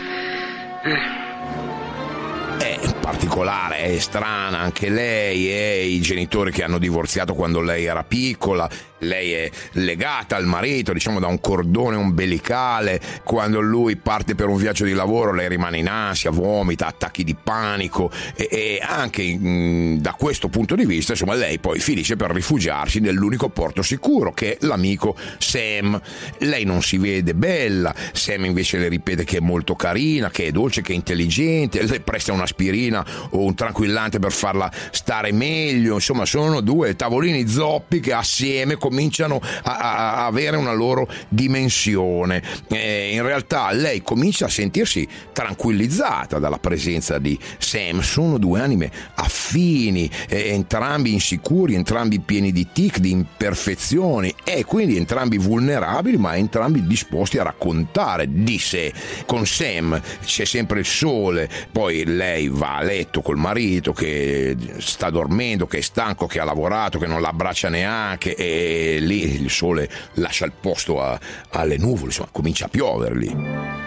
È 2.58 2.78
particolare, 3.00 3.78
è 3.78 3.98
strana 3.98 4.58
anche 4.58 4.88
lei 4.88 5.50
e 5.50 5.86
i 5.86 6.00
genitori 6.00 6.52
che 6.52 6.62
hanno 6.62 6.78
divorziato 6.78 7.34
quando 7.34 7.60
lei 7.60 7.84
era 7.84 8.04
piccola 8.04 8.68
lei 8.98 9.32
è 9.32 9.50
legata 9.72 10.36
al 10.36 10.46
marito, 10.46 10.92
diciamo 10.92 11.20
da 11.20 11.26
un 11.26 11.40
cordone 11.40 11.96
ombelicale, 11.96 13.00
quando 13.24 13.60
lui 13.60 13.96
parte 13.96 14.34
per 14.34 14.48
un 14.48 14.56
viaggio 14.56 14.84
di 14.84 14.92
lavoro 14.92 15.32
lei 15.32 15.48
rimane 15.48 15.78
in 15.78 15.88
ansia, 15.88 16.30
vomita, 16.30 16.86
attacchi 16.86 17.24
di 17.24 17.34
panico. 17.34 18.10
E, 18.34 18.48
e 18.50 18.80
anche 18.82 19.22
mh, 19.36 19.98
da 19.98 20.12
questo 20.12 20.48
punto 20.48 20.74
di 20.74 20.86
vista 20.86 21.12
insomma 21.12 21.34
lei 21.34 21.58
poi 21.58 21.78
finisce 21.80 22.16
per 22.16 22.30
rifugiarsi 22.30 23.00
nell'unico 23.00 23.48
porto 23.48 23.82
sicuro 23.82 24.32
che 24.32 24.54
è 24.54 24.56
l'amico 24.60 25.16
Sam. 25.38 26.00
Lei 26.38 26.64
non 26.64 26.82
si 26.82 26.98
vede 26.98 27.34
bella, 27.34 27.94
Sam 28.12 28.44
invece 28.44 28.78
le 28.78 28.88
ripete 28.88 29.24
che 29.24 29.38
è 29.38 29.40
molto 29.40 29.74
carina, 29.74 30.30
che 30.30 30.46
è 30.46 30.50
dolce, 30.50 30.82
che 30.82 30.92
è 30.92 30.94
intelligente, 30.94 31.82
le 31.82 32.00
presta 32.00 32.32
un'aspirina 32.32 33.04
o 33.30 33.42
un 33.42 33.54
tranquillante 33.54 34.18
per 34.18 34.32
farla 34.32 34.70
stare 34.90 35.32
meglio, 35.32 35.94
insomma 35.94 36.24
sono 36.24 36.60
due 36.60 36.96
tavolini 36.96 37.46
zoppi 37.46 38.00
che 38.00 38.12
assieme 38.12 38.76
cominciano 38.86 39.40
a, 39.64 39.78
a 39.78 40.26
avere 40.26 40.56
una 40.56 40.72
loro 40.72 41.08
dimensione. 41.28 42.40
Eh, 42.68 43.10
in 43.12 43.22
realtà 43.22 43.72
lei 43.72 44.00
comincia 44.02 44.46
a 44.46 44.48
sentirsi 44.48 45.06
tranquillizzata 45.32 46.38
dalla 46.38 46.58
presenza 46.58 47.18
di 47.18 47.36
Sam. 47.58 48.00
Sono 48.00 48.38
due 48.38 48.60
anime 48.60 48.90
affini, 49.14 50.08
eh, 50.28 50.50
entrambi 50.50 51.12
insicuri, 51.12 51.74
entrambi 51.74 52.20
pieni 52.20 52.52
di 52.52 52.68
tic, 52.72 52.98
di 52.98 53.10
imperfezioni 53.10 54.32
e 54.44 54.64
quindi 54.64 54.96
entrambi 54.96 55.36
vulnerabili, 55.36 56.16
ma 56.16 56.36
entrambi 56.36 56.86
disposti 56.86 57.38
a 57.38 57.42
raccontare 57.42 58.26
di 58.28 58.58
sé. 58.58 58.92
Con 59.26 59.46
Sam 59.46 60.00
c'è 60.24 60.44
sempre 60.44 60.78
il 60.78 60.86
sole, 60.86 61.50
poi 61.72 62.04
lei 62.04 62.48
va 62.48 62.76
a 62.76 62.82
letto 62.82 63.20
col 63.20 63.36
marito 63.36 63.92
che 63.92 64.56
sta 64.78 65.10
dormendo, 65.10 65.66
che 65.66 65.78
è 65.78 65.80
stanco, 65.80 66.26
che 66.26 66.38
ha 66.38 66.44
lavorato, 66.44 66.98
che 66.98 67.06
non 67.06 67.20
l'abbraccia 67.20 67.68
neanche 67.68 68.34
e 68.36 68.75
lì 68.98 69.40
il 69.42 69.50
sole 69.50 69.88
lascia 70.14 70.44
il 70.44 70.52
posto 70.58 71.00
a, 71.00 71.18
alle 71.50 71.76
nuvole, 71.76 72.06
insomma 72.06 72.28
comincia 72.32 72.66
a 72.66 72.68
piovere 72.68 73.16
lì. 73.16 73.85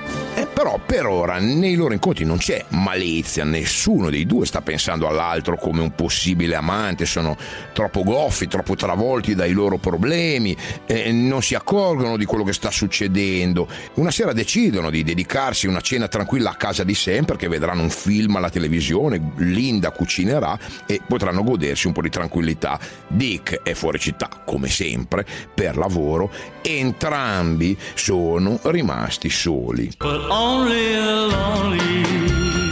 Però 0.60 0.78
per 0.86 1.06
ora 1.06 1.40
nei 1.40 1.76
loro 1.76 1.94
incontri 1.94 2.26
non 2.26 2.38
c'è 2.38 2.66
malizia, 2.72 3.46
nessuno 3.46 4.10
dei 4.10 4.26
due 4.26 4.46
sta 4.46 4.60
pensando 4.60 5.08
all'altro 5.08 5.56
come 5.56 5.80
un 5.80 5.96
possibile 5.96 6.54
amante, 6.54 7.06
sono 7.06 7.38
troppo 7.72 8.04
goffi, 8.04 8.50
troppo 8.50 8.76
travolti 8.76 9.36
dai 9.36 9.54
loro 9.54 9.78
problemi, 9.78 10.54
eh, 10.86 11.14
non 11.14 11.42
si 11.42 11.56
accorgono 11.56 12.18
di 12.18 12.26
quello 12.26 12.44
che 12.44 12.52
sta 12.52 12.72
succedendo. 12.72 13.70
Una 13.94 14.12
sera 14.12 14.34
decidono 14.34 14.90
di 14.90 15.02
dedicarsi 15.02 15.66
una 15.66 15.80
cena 15.80 16.10
tranquilla 16.10 16.50
a 16.50 16.56
casa 16.56 16.84
di 16.84 16.94
Sam 16.94 17.24
perché 17.24 17.48
vedranno 17.48 17.84
un 17.84 17.90
film 17.90 18.36
alla 18.36 18.50
televisione, 18.50 19.32
Linda 19.38 19.92
cucinerà 19.92 20.60
e 20.86 21.00
potranno 21.08 21.42
godersi 21.42 21.88
un 21.88 21.94
po' 21.94 22.02
di 22.02 22.10
tranquillità. 22.10 22.78
Dick 23.08 23.62
è 23.64 23.74
fuori 23.76 23.98
città, 23.98 24.28
come 24.44 24.68
sempre, 24.68 25.26
per 25.54 25.78
lavoro, 25.78 26.30
entrambi 26.62 27.78
sono 27.94 28.60
rimasti 28.64 29.30
soli. 29.30 29.90
E 30.50 30.80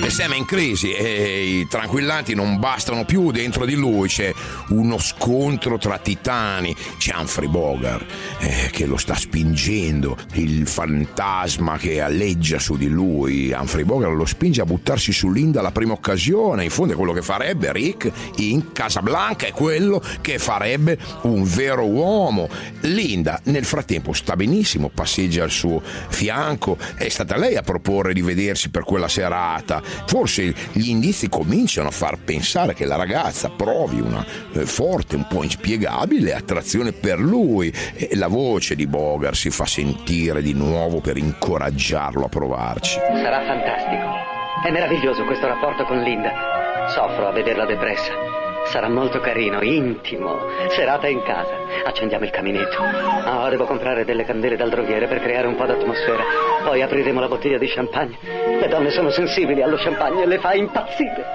Sam 0.10 0.34
è 0.34 0.36
in 0.38 0.46
crisi 0.46 0.94
e 0.94 1.60
i 1.60 1.68
tranquillanti 1.68 2.34
non 2.34 2.60
bastano 2.60 3.04
più, 3.04 3.32
dentro 3.32 3.66
di 3.66 3.76
lui 3.76 4.08
c'è 4.08 4.34
uno 4.70 4.98
scontro 4.98 5.78
tra 5.78 5.98
titani, 5.98 6.76
c'è 6.98 7.14
Humphrey 7.16 7.50
Bogart 7.50 8.06
eh, 8.40 8.70
che 8.72 8.86
lo 8.86 8.98
sta 8.98 9.16
spingendo, 9.16 10.18
il 10.34 10.66
fantasma 10.68 11.78
che 11.78 12.00
alleggia 12.02 12.58
su 12.58 12.78
di 12.78 12.88
lui, 12.88 13.52
Humphrey 13.52 13.84
Bogart 13.84 14.14
lo 14.14 14.26
spinge 14.26 14.62
a 14.62 14.66
buttarsi 14.66 15.12
su 15.12 15.30
Linda 15.30 15.60
alla 15.60 15.72
prima 15.72 15.94
occasione, 15.94 16.64
in 16.64 16.70
fondo 16.70 16.94
è 16.94 16.96
quello 16.96 17.14
che 17.14 17.22
farebbe 17.22 17.72
Rick 17.72 18.12
in 18.38 18.72
Casablanca, 18.72 19.46
è 19.46 19.52
quello 19.52 20.02
che 20.22 20.40
farebbe 20.40 20.98
un 21.24 21.44
vero 21.44 21.86
uomo. 21.86 22.50
Linda 22.82 23.40
nel 23.46 23.66
frattempo 23.66 24.14
sta 24.14 24.36
benissimo, 24.36 24.90
passeggia 24.90 25.44
al 25.44 25.52
suo 25.52 25.82
fianco, 26.10 26.78
è 26.96 27.10
stata 27.10 27.38
lei 27.38 27.56
a 27.56 27.62
proporre 27.62 28.14
di 28.14 28.22
vedersi 28.22 28.70
per 28.70 28.84
quella 28.84 29.08
serata. 29.08 29.82
Forse 30.06 30.54
gli 30.72 30.90
indizi 30.90 31.30
cominciano 31.30 31.88
a 31.88 31.92
far 31.92 32.18
pensare 32.18 32.74
che 32.74 32.86
la 32.86 32.96
ragazza 32.96 33.50
provi 33.50 34.00
una 34.00 34.26
eh, 34.54 34.66
forte, 34.66 35.16
un 35.16 35.28
po' 35.28 35.44
inspiegabile 35.44 36.34
attrazione 36.34 36.92
per 36.92 37.20
lui 37.20 37.74
e 37.96 38.16
la 38.16 38.28
voce 38.28 38.76
di 38.76 38.88
Bogart 38.88 39.36
si 39.36 39.50
fa 39.50 39.66
sentire 39.66 40.42
di 40.42 40.54
nuovo 40.54 41.02
per 41.02 41.18
incoraggiarlo 41.18 42.26
a 42.26 42.30
provarci. 42.30 43.00
Sarà 43.00 43.46
fantastico. 43.46 44.36
È 44.64 44.72
meraviglioso 44.72 45.24
questo 45.26 45.48
rapporto 45.48 45.86
con 45.86 46.02
Linda. 46.02 46.88
Soffro 46.90 47.28
a 47.28 47.32
vederla 47.32 47.66
depressa. 47.66 48.37
Sarà 48.70 48.90
molto 48.90 49.20
carino, 49.20 49.62
intimo. 49.62 50.40
Serata 50.70 51.08
in 51.08 51.24
casa. 51.24 51.56
Accendiamo 51.86 52.26
il 52.26 52.32
caminetto. 52.32 52.82
Ah, 52.82 53.50
devo 53.50 53.66
comprare 53.66 54.04
delle 54.04 54.26
candele 54.26 54.58
dal 54.58 54.70
droghiere 54.70 55.08
per 55.08 55.22
creare 55.22 55.48
un 55.48 55.56
po' 55.56 55.66
d'atmosfera. 55.66 56.24
Poi 56.64 56.82
apriremo 56.82 57.20
la 57.20 57.28
bottiglia 57.28 57.58
di 57.58 57.68
champagne. 57.68 58.18
Le 58.60 58.68
donne 58.68 58.90
sono 58.90 59.10
sensibili 59.10 59.62
allo 59.62 59.78
champagne 59.78 60.24
e 60.24 60.26
le 60.26 60.40
fa 60.40 60.54
impazzire. 60.54 61.26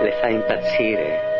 Le 0.00 0.12
fa 0.20 0.28
impazzire. 0.28 1.32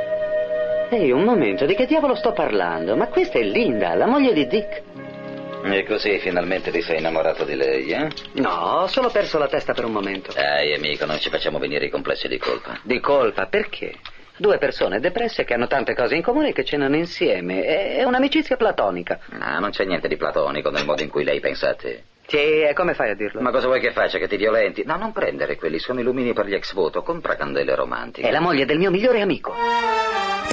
Ehi, 0.91 1.11
un 1.11 1.23
momento, 1.23 1.65
di 1.65 1.75
che 1.75 1.87
diavolo 1.87 2.15
sto 2.15 2.33
parlando? 2.33 2.95
Ma 2.95 3.09
questa 3.09 3.39
è 3.39 3.43
Linda, 3.43 3.95
la 3.95 4.07
moglie 4.07 4.33
di 4.33 4.47
Dick. 4.47 4.83
E 5.65 5.85
così 5.85 6.19
finalmente 6.19 6.71
ti 6.71 6.83
sei 6.83 6.99
innamorato 6.99 7.45
di 7.45 7.55
lei, 7.55 7.89
eh? 7.89 8.09
No, 8.35 8.83
ho 8.83 8.87
solo 8.87 9.09
perso 9.09 9.39
la 9.39 9.49
testa 9.49 9.73
per 9.73 9.87
un 9.87 9.93
momento. 9.93 10.31
Dai, 10.35 10.75
amico, 10.75 11.07
non 11.07 11.19
ci 11.19 11.31
facciamo 11.31 11.59
venire 11.59 11.87
i 11.87 11.91
complessi 11.91 12.29
di 12.29 12.37
colpa. 12.37 12.79
Di 12.83 13.01
colpa, 13.01 13.47
perché? 13.47 13.95
Due 14.37 14.59
persone 14.59 14.99
depresse 14.99 15.45
che 15.45 15.55
hanno 15.55 15.69
tante 15.69 15.95
cose 15.95 16.17
in 16.17 16.23
comune 16.23 16.49
e 16.49 16.53
che 16.53 16.65
cenano 16.65 16.97
insieme. 16.97 17.63
È 17.63 18.03
un'amicizia 18.03 18.57
platonica. 18.57 19.21
No, 19.31 19.61
non 19.61 19.71
c'è 19.71 19.85
niente 19.85 20.09
di 20.09 20.17
platonico 20.17 20.71
nel 20.71 20.85
modo 20.85 21.03
in 21.03 21.09
cui 21.09 21.23
lei 21.23 21.39
pensa 21.39 21.71
a 21.71 21.75
te. 21.75 22.03
Sì, 22.27 22.63
e 22.63 22.73
come 22.75 22.95
fai 22.95 23.11
a 23.11 23.15
dirlo? 23.15 23.41
Ma 23.41 23.51
cosa 23.51 23.67
vuoi 23.67 23.81
che 23.81 23.93
faccia? 23.93 24.19
Che 24.19 24.27
ti 24.27 24.37
violenti? 24.37 24.83
No, 24.85 24.97
non 24.97 25.13
prendere 25.13 25.57
quelli, 25.57 25.79
sono 25.79 26.01
i 26.01 26.03
lumini 26.03 26.33
per 26.33 26.47
gli 26.47 26.55
ex 26.55 26.73
voto. 26.73 27.03
Compra 27.03 27.37
candele 27.37 27.75
romantiche. 27.75 28.27
È 28.27 28.33
la 28.33 28.41
moglie 28.41 28.65
del 28.65 28.79
mio 28.79 28.91
migliore 28.91 29.21
amico. 29.21 29.55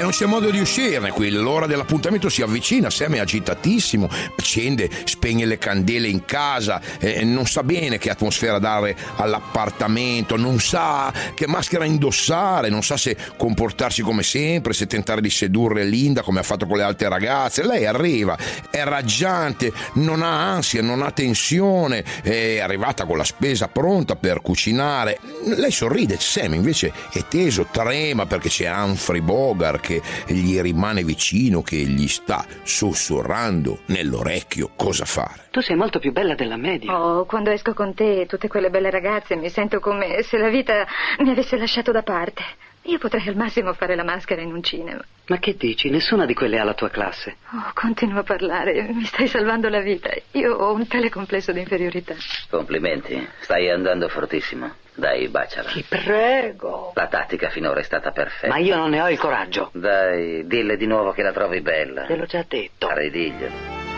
E 0.01 0.03
non 0.03 0.13
c'è 0.13 0.25
modo 0.25 0.49
di 0.49 0.59
uscirne 0.59 1.11
qui, 1.11 1.29
l'ora 1.29 1.67
dell'appuntamento 1.67 2.27
si 2.27 2.41
avvicina, 2.41 2.89
Sam 2.89 3.13
è 3.13 3.19
agitatissimo, 3.19 4.09
accende, 4.35 4.89
spegne 5.03 5.45
le 5.45 5.59
candele 5.59 6.07
in 6.07 6.25
casa, 6.25 6.81
eh, 6.97 7.23
non 7.23 7.45
sa 7.45 7.61
bene 7.61 7.99
che 7.99 8.09
atmosfera 8.09 8.57
dare 8.57 8.97
all'appartamento, 9.17 10.37
non 10.37 10.59
sa 10.59 11.13
che 11.35 11.45
maschera 11.45 11.85
indossare, 11.85 12.69
non 12.69 12.81
sa 12.81 12.97
se 12.97 13.15
comportarsi 13.37 14.01
come 14.01 14.23
sempre, 14.23 14.73
se 14.73 14.87
tentare 14.87 15.21
di 15.21 15.29
sedurre 15.29 15.83
Linda 15.83 16.23
come 16.23 16.39
ha 16.39 16.43
fatto 16.43 16.65
con 16.65 16.77
le 16.77 16.83
altre 16.83 17.07
ragazze. 17.07 17.63
Lei 17.63 17.85
arriva, 17.85 18.35
è 18.71 18.83
raggiante, 18.83 19.71
non 19.93 20.23
ha 20.23 20.51
ansia, 20.51 20.81
non 20.81 21.03
ha 21.03 21.11
tensione, 21.11 22.03
è 22.23 22.57
arrivata 22.57 23.05
con 23.05 23.17
la 23.17 23.23
spesa 23.23 23.67
pronta 23.67 24.15
per 24.15 24.41
cucinare. 24.41 25.19
Lei 25.43 25.69
sorride, 25.69 26.17
Sam 26.19 26.55
invece 26.55 26.91
è 27.13 27.23
teso, 27.29 27.67
trema 27.69 28.25
perché 28.25 28.49
c'è 28.49 28.67
Humphrey 28.67 29.21
Bogart 29.21 29.89
che 29.91 30.01
gli 30.27 30.59
rimane 30.61 31.03
vicino, 31.03 31.61
che 31.61 31.75
gli 31.75 32.07
sta 32.07 32.45
sussurrando 32.63 33.79
nell'orecchio 33.87 34.71
cosa 34.75 35.05
fare. 35.05 35.47
Tu 35.51 35.59
sei 35.61 35.75
molto 35.75 35.99
più 35.99 36.11
bella 36.11 36.35
della 36.35 36.57
media. 36.57 36.97
Oh, 36.97 37.25
quando 37.25 37.49
esco 37.49 37.73
con 37.73 37.93
te 37.93 38.21
e 38.21 38.25
tutte 38.25 38.47
quelle 38.47 38.69
belle 38.69 38.89
ragazze 38.89 39.35
mi 39.35 39.49
sento 39.49 39.79
come 39.79 40.23
se 40.23 40.37
la 40.37 40.49
vita 40.49 40.87
mi 41.19 41.31
avesse 41.31 41.57
lasciato 41.57 41.91
da 41.91 42.03
parte. 42.03 42.43
Io 42.85 42.97
potrei 42.97 43.27
al 43.27 43.35
massimo 43.35 43.73
fare 43.73 43.95
la 43.95 44.03
maschera 44.03 44.41
in 44.41 44.53
un 44.53 44.63
cinema. 44.63 45.03
Ma 45.27 45.37
che 45.37 45.55
dici? 45.55 45.89
Nessuna 45.89 46.25
di 46.25 46.33
quelle 46.33 46.57
ha 46.57 46.63
la 46.63 46.73
tua 46.73 46.89
classe. 46.89 47.35
Oh, 47.53 47.71
continua 47.75 48.21
a 48.21 48.23
parlare, 48.23 48.89
mi 48.91 49.05
stai 49.05 49.27
salvando 49.27 49.69
la 49.69 49.81
vita. 49.81 50.09
Io 50.31 50.55
ho 50.55 50.73
un 50.73 50.87
tale 50.87 51.09
complesso 51.09 51.51
di 51.51 51.59
inferiorità. 51.59 52.15
Complimenti, 52.49 53.27
stai 53.41 53.69
andando 53.69 54.09
fortissimo. 54.09 54.73
Dai, 55.01 55.27
baciala. 55.29 55.69
Ti 55.71 55.83
prego. 55.89 56.91
La 56.93 57.07
tattica 57.07 57.49
finora 57.49 57.79
è 57.79 57.83
stata 57.83 58.11
perfetta. 58.11 58.53
Ma 58.53 58.59
io 58.59 58.75
non 58.75 58.91
ne 58.91 59.01
ho 59.01 59.09
il 59.09 59.17
coraggio. 59.17 59.71
Dai, 59.73 60.45
dille 60.45 60.77
di 60.77 60.85
nuovo 60.85 61.11
che 61.11 61.23
la 61.23 61.31
trovi 61.31 61.59
bella. 61.61 62.03
Te 62.05 62.15
l'ho 62.15 62.25
già 62.25 62.45
detto. 62.47 62.87
Ridiglielo. 62.93 63.51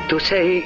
Tu 0.08 0.18
sei 0.20 0.64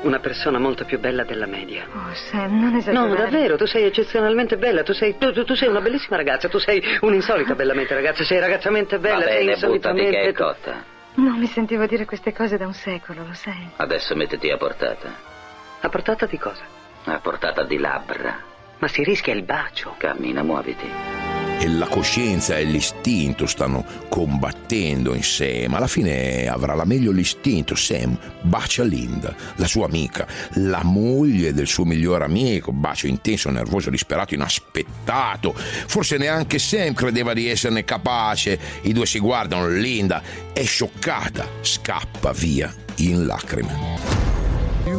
una 0.00 0.18
persona 0.18 0.58
molto 0.58 0.86
più 0.86 0.98
bella 0.98 1.24
della 1.24 1.44
media. 1.44 1.84
Oh, 1.92 2.14
Sam, 2.14 2.58
non 2.58 2.74
esagerare. 2.74 3.08
No, 3.08 3.14
davvero, 3.14 3.56
tu 3.58 3.66
sei 3.66 3.84
eccezionalmente 3.84 4.56
bella. 4.56 4.82
Tu 4.82 4.94
sei, 4.94 5.18
tu, 5.18 5.30
tu- 5.30 5.44
tu 5.44 5.54
sei 5.54 5.68
una 5.68 5.82
bellissima 5.82 6.16
ragazza. 6.16 6.48
Tu 6.48 6.56
sei 6.56 6.82
un'insolita 7.02 7.54
bellamente 7.54 7.92
ragazza. 7.92 8.24
Sei 8.24 8.38
ragazzamente 8.40 8.98
bella. 8.98 9.16
Va 9.26 9.30
sei 9.30 9.44
bene, 9.44 9.56
buttati 9.56 9.66
insolitamente. 9.74 10.10
che 10.22 10.28
è 10.28 10.32
cotta. 10.32 10.84
Non 11.16 11.38
mi 11.38 11.46
sentivo 11.46 11.84
dire 11.84 12.06
queste 12.06 12.32
cose 12.32 12.56
da 12.56 12.66
un 12.66 12.72
secolo, 12.72 13.26
lo 13.26 13.34
sai. 13.34 13.72
Adesso 13.76 14.14
mettiti 14.16 14.50
a 14.50 14.56
portata. 14.56 15.12
A 15.80 15.88
portata 15.90 16.24
di 16.24 16.38
cosa? 16.38 16.62
A 17.04 17.18
portata 17.18 17.62
di 17.64 17.76
labbra. 17.76 18.48
Ma 18.80 18.88
si 18.88 19.04
rischia 19.04 19.34
il 19.34 19.42
bacio. 19.42 19.94
Cammina, 19.98 20.42
muoviti. 20.42 20.86
E 21.58 21.68
la 21.68 21.86
coscienza 21.86 22.56
e 22.56 22.64
l'istinto 22.64 23.44
stanno 23.44 23.84
combattendo 24.08 25.14
in 25.14 25.22
Sam. 25.22 25.74
Alla 25.74 25.86
fine 25.86 26.48
avrà 26.48 26.72
la 26.74 26.86
meglio 26.86 27.12
l'istinto. 27.12 27.74
Sam 27.74 28.18
bacia 28.40 28.82
Linda, 28.82 29.34
la 29.56 29.66
sua 29.66 29.84
amica, 29.84 30.26
la 30.54 30.82
moglie 30.82 31.52
del 31.52 31.66
suo 31.66 31.84
migliore 31.84 32.24
amico. 32.24 32.72
Bacio 32.72 33.06
intenso, 33.06 33.50
nervoso, 33.50 33.90
disperato, 33.90 34.32
inaspettato. 34.32 35.52
Forse 35.54 36.16
neanche 36.16 36.58
Sam 36.58 36.94
credeva 36.94 37.34
di 37.34 37.48
esserne 37.48 37.84
capace. 37.84 38.58
I 38.82 38.94
due 38.94 39.04
si 39.04 39.18
guardano, 39.18 39.68
Linda 39.68 40.22
è 40.54 40.64
scioccata, 40.64 41.46
scappa 41.60 42.32
via 42.32 42.72
in 42.96 43.26
lacrime. 43.26 44.29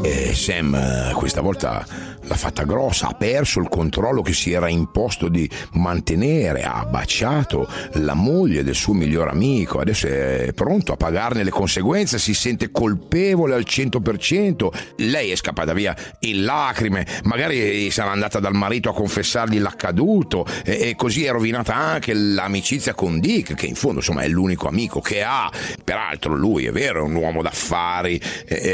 E 0.04 0.34
Sam 0.34 1.14
questa 1.14 1.42
volta 1.42 1.86
l'ha 2.24 2.36
fatta 2.36 2.64
grossa, 2.64 3.10
ha 3.10 3.14
perso 3.14 3.60
il 3.60 3.68
controllo 3.68 4.22
che 4.22 4.34
si 4.34 4.52
era 4.52 4.70
imposto 4.70 5.28
di 5.28 5.50
mantenere, 5.74 6.64
ha 6.64 6.86
baciato 6.86 7.68
la 7.94 8.14
moglie 8.14 8.64
del 8.64 8.76
suo 8.76 8.94
miglior 8.94 9.28
amico, 9.28 9.80
adesso 9.80 10.08
è 10.08 10.52
pronto 10.54 10.94
a 10.94 10.98
pagarne 10.98 11.44
le 11.44 11.50
conseguenze, 11.50 12.20
si 12.20 12.34
sente 12.34 12.72
colpevole 12.72 13.56
al 13.56 13.66
100%, 13.68 14.68
lei 14.98 15.32
è 15.32 15.36
scappata 15.36 15.74
via 15.74 15.96
in 16.22 16.44
lacrime, 16.44 17.06
magari 17.24 17.90
sarà 17.92 18.12
andata 18.12 18.40
dal 18.40 18.54
marito 18.54 18.90
a 18.90 18.94
confessargli 18.94 19.60
l'accaduto 19.60 20.46
e, 20.64 20.94
così 20.96 21.26
è 21.26 21.32
rovinata 21.32 21.76
anche 21.76 22.14
l'amicizia 22.14 22.94
con 22.94 23.20
Dick, 23.20 23.56
che 23.56 23.66
in 23.66 23.76
fondo 23.76 23.98
insomma 23.98 24.22
è 24.22 24.28
l'unico 24.28 24.68
amico 24.68 25.02
che 25.02 25.24
ha, 25.24 25.52
peraltro 25.84 26.36
lui 26.36 26.66
è 26.66 26.72
vero, 26.72 27.00
è 27.00 27.04
un 27.04 27.16
uomo 27.16 27.42
d'affari, 27.42 28.22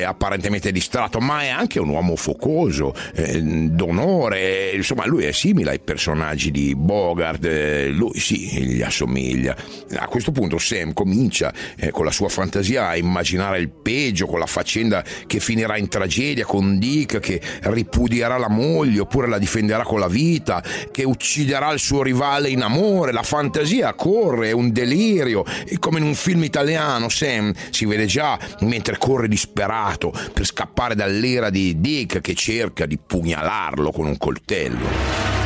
apparentemente 0.05 0.71
distratto, 0.71 0.95
ma 1.19 1.41
è 1.41 1.49
anche 1.49 1.79
un 1.79 1.89
uomo 1.89 2.15
focoso, 2.15 2.93
eh, 3.13 3.41
d'onore, 3.41 4.71
insomma 4.71 5.05
lui 5.05 5.25
è 5.25 5.31
simile 5.31 5.71
ai 5.71 5.79
personaggi 5.79 6.51
di 6.51 6.75
Bogart, 6.75 7.43
eh, 7.45 7.87
lui 7.89 8.17
sì, 8.19 8.47
gli 8.63 8.81
assomiglia. 8.81 9.55
A 9.95 10.07
questo 10.07 10.31
punto 10.31 10.57
Sam 10.57 10.93
comincia 10.93 11.53
eh, 11.77 11.91
con 11.91 12.05
la 12.05 12.11
sua 12.11 12.29
fantasia 12.29 12.87
a 12.87 12.97
immaginare 12.97 13.59
il 13.59 13.69
peggio, 13.69 14.25
con 14.25 14.39
la 14.39 14.45
faccenda 14.45 15.03
che 15.25 15.39
finirà 15.39 15.77
in 15.77 15.87
tragedia, 15.87 16.45
con 16.45 16.77
Dick 16.79 17.19
che 17.19 17.41
ripudierà 17.61 18.37
la 18.37 18.49
moglie 18.49 19.01
oppure 19.01 19.27
la 19.27 19.37
difenderà 19.37 19.83
con 19.83 19.99
la 19.99 20.07
vita, 20.07 20.63
che 20.91 21.03
ucciderà 21.03 21.71
il 21.71 21.79
suo 21.79 22.03
rivale 22.03 22.49
in 22.49 22.61
amore, 22.61 23.11
la 23.11 23.23
fantasia 23.23 23.93
corre, 23.93 24.49
è 24.49 24.53
un 24.53 24.71
delirio, 24.71 25.43
e 25.65 25.79
come 25.79 25.99
in 25.99 26.05
un 26.05 26.15
film 26.15 26.43
italiano 26.43 27.09
Sam 27.09 27.53
si 27.69 27.85
vede 27.85 28.05
già 28.05 28.37
mentre 28.61 28.97
corre 28.97 29.27
disperato 29.27 30.13
per 30.33 30.45
scappare 30.45 30.86
dall'era 30.95 31.49
di 31.49 31.79
Dick 31.79 32.21
che 32.21 32.33
cerca 32.33 32.85
di 32.85 32.97
pugnalarlo 32.97 33.91
con 33.91 34.05
un 34.05 34.17
coltello. 34.17 35.36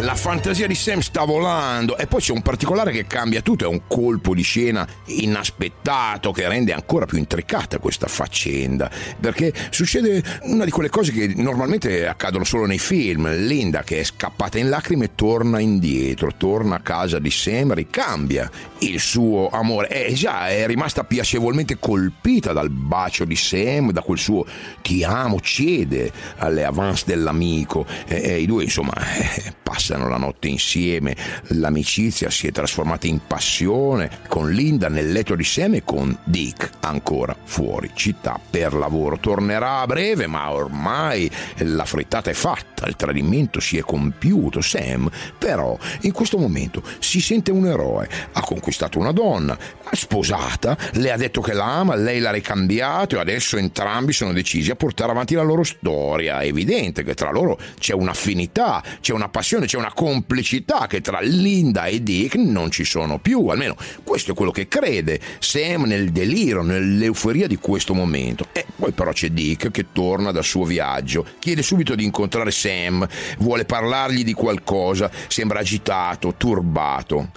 La 0.00 0.14
fantasia 0.14 0.66
di 0.66 0.74
Sam 0.74 1.00
sta 1.00 1.24
volando. 1.24 1.98
E 1.98 2.06
poi 2.06 2.20
c'è 2.20 2.32
un 2.32 2.40
particolare 2.40 2.90
che 2.90 3.06
cambia 3.06 3.42
tutto, 3.42 3.64
è 3.64 3.68
un 3.68 3.82
colpo 3.86 4.34
di 4.34 4.40
scena 4.40 4.86
inaspettato 5.06 6.32
che 6.32 6.48
rende 6.48 6.72
ancora 6.72 7.04
più 7.04 7.18
intricata 7.18 7.78
questa 7.78 8.06
faccenda, 8.06 8.90
perché 9.20 9.52
succede 9.68 10.22
una 10.44 10.64
di 10.64 10.70
quelle 10.70 10.88
cose 10.88 11.12
che 11.12 11.34
normalmente 11.36 12.06
accadono 12.06 12.44
solo 12.44 12.64
nei 12.64 12.78
film, 12.78 13.30
Linda 13.44 13.82
che 13.82 14.00
è 14.00 14.04
scappata 14.04 14.58
in 14.58 14.70
lacrime 14.70 15.14
torna 15.14 15.58
indietro, 15.60 16.32
torna 16.34 16.76
a 16.76 16.80
casa 16.80 17.18
di 17.18 17.30
Sam, 17.30 17.74
ricambia 17.74 18.50
il 18.78 18.98
suo 19.00 19.50
amore, 19.50 19.88
è 19.88 20.12
già 20.12 20.48
è 20.48 20.66
rimasta 20.66 21.04
piacevolmente 21.04 21.78
colpita 21.78 22.54
dal 22.54 22.70
bacio 22.70 23.26
di 23.26 23.36
Sam, 23.36 23.92
da 23.92 24.00
quel 24.00 24.18
suo 24.18 24.46
ti 24.80 25.04
amo, 25.04 25.40
cede 25.40 26.10
alle 26.38 26.64
avance 26.64 27.04
dell'amico. 27.06 27.84
E, 28.06 28.22
e 28.22 28.40
i 28.40 28.46
due 28.46 28.64
insomma 28.64 28.92
eh, 28.94 29.52
passano 29.62 29.89
la 29.98 30.16
notte 30.16 30.48
insieme, 30.48 31.16
l'amicizia 31.48 32.30
si 32.30 32.46
è 32.46 32.52
trasformata 32.52 33.06
in 33.06 33.20
passione 33.26 34.10
con 34.28 34.50
Linda 34.50 34.88
nel 34.88 35.12
letto 35.12 35.34
di 35.34 35.44
Sam 35.44 35.74
e 35.74 35.84
con 35.84 36.16
Dick 36.24 36.70
ancora 36.80 37.36
fuori 37.44 37.90
città 37.94 38.38
per 38.50 38.74
lavoro. 38.74 39.18
Tornerà 39.18 39.80
a 39.80 39.86
breve, 39.86 40.26
ma 40.26 40.50
ormai 40.50 41.30
la 41.58 41.84
frittata 41.84 42.30
è 42.30 42.34
fatta, 42.34 42.86
il 42.86 42.96
tradimento 42.96 43.60
si 43.60 43.78
è 43.78 43.80
compiuto. 43.80 44.60
Sam 44.60 45.10
però 45.38 45.76
in 46.02 46.12
questo 46.12 46.38
momento 46.38 46.82
si 46.98 47.20
sente 47.20 47.50
un 47.50 47.66
eroe, 47.66 48.08
ha 48.32 48.40
conquistato 48.40 48.98
una 48.98 49.12
donna, 49.12 49.56
sposata, 49.92 50.76
le 50.92 51.10
ha 51.10 51.16
detto 51.16 51.40
che 51.40 51.52
la 51.52 51.66
ama, 51.66 51.94
lei 51.94 52.20
l'ha 52.20 52.30
ricambiato 52.30 53.16
e 53.16 53.18
adesso 53.20 53.56
entrambi 53.56 54.12
sono 54.12 54.32
decisi 54.32 54.70
a 54.70 54.76
portare 54.76 55.10
avanti 55.10 55.34
la 55.34 55.42
loro 55.42 55.64
storia. 55.64 56.40
È 56.40 56.46
evidente 56.46 57.02
che 57.02 57.14
tra 57.14 57.30
loro 57.30 57.58
c'è 57.78 57.94
un'affinità, 57.94 58.82
c'è 59.00 59.12
una 59.12 59.28
passione, 59.28 59.66
c'è 59.66 59.76
una 59.80 59.92
complicità 59.92 60.86
che 60.86 61.00
tra 61.00 61.20
Linda 61.20 61.86
e 61.86 62.02
Dick 62.02 62.36
non 62.36 62.70
ci 62.70 62.84
sono 62.84 63.18
più, 63.18 63.46
almeno 63.48 63.76
questo 64.04 64.32
è 64.32 64.34
quello 64.34 64.50
che 64.50 64.68
crede 64.68 65.20
Sam 65.38 65.84
nel 65.84 66.10
delirio, 66.10 66.62
nell'euforia 66.62 67.46
di 67.46 67.56
questo 67.56 67.94
momento. 67.94 68.46
E 68.52 68.66
poi 68.76 68.92
però 68.92 69.12
c'è 69.12 69.30
Dick 69.30 69.70
che 69.70 69.86
torna 69.92 70.30
dal 70.30 70.44
suo 70.44 70.64
viaggio, 70.64 71.26
chiede 71.38 71.62
subito 71.62 71.94
di 71.94 72.04
incontrare 72.04 72.50
Sam, 72.50 73.06
vuole 73.38 73.64
parlargli 73.64 74.22
di 74.22 74.34
qualcosa, 74.34 75.10
sembra 75.26 75.60
agitato, 75.60 76.34
turbato. 76.36 77.30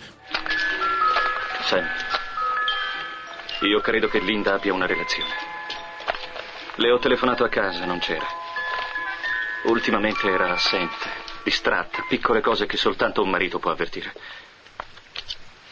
Sam, 1.65 1.85
io 3.61 3.79
credo 3.79 4.09
che 4.09 4.19
Linda 4.19 4.53
abbia 4.53 4.73
una 4.73 4.85
relazione. 4.85 5.31
Le 6.75 6.91
ho 6.91 6.99
telefonato 6.99 7.43
a 7.43 7.49
casa, 7.49 7.85
non 7.85 7.99
c'era. 7.99 8.25
Ultimamente 9.65 10.27
era 10.27 10.51
assente, 10.51 11.22
distratta, 11.43 12.05
piccole 12.07 12.41
cose 12.41 12.65
che 12.65 12.77
soltanto 12.77 13.21
un 13.21 13.29
marito 13.29 13.59
può 13.59 13.71
avvertire. 13.71 14.13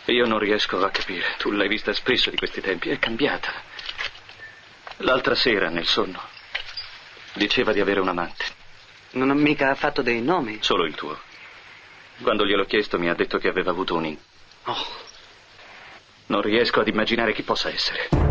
Io 0.05 0.25
non 0.25 0.39
riesco 0.39 0.83
a 0.83 0.89
capire. 0.89 1.35
Tu 1.37 1.51
l'hai 1.51 1.67
vista 1.67 1.93
spesso 1.93 2.29
di 2.29 2.37
questi 2.37 2.61
tempi, 2.61 2.89
è 2.89 2.99
cambiata. 2.99 3.51
L'altra 4.97 5.35
sera, 5.35 5.69
nel 5.69 5.85
sonno, 5.85 6.21
diceva 7.33 7.71
di 7.71 7.79
avere 7.79 7.99
un 7.99 8.09
amante. 8.09 8.45
Non 9.11 9.29
ha 9.29 9.33
mica 9.33 9.73
fatto 9.75 10.01
dei 10.01 10.21
nomi? 10.21 10.59
Solo 10.61 10.85
il 10.85 10.95
tuo. 10.95 11.19
Quando 12.21 12.45
gliel'ho 12.45 12.65
chiesto 12.65 12.99
mi 12.99 13.09
ha 13.09 13.15
detto 13.15 13.37
che 13.37 13.47
aveva 13.47 13.71
avuto 13.71 13.95
un... 13.95 14.05
In... 14.05 14.17
Oh. 14.65 14.85
Non 16.27 16.41
riesco 16.41 16.79
ad 16.79 16.87
immaginare 16.87 17.33
chi 17.33 17.43
possa 17.43 17.69
essere. 17.69 18.30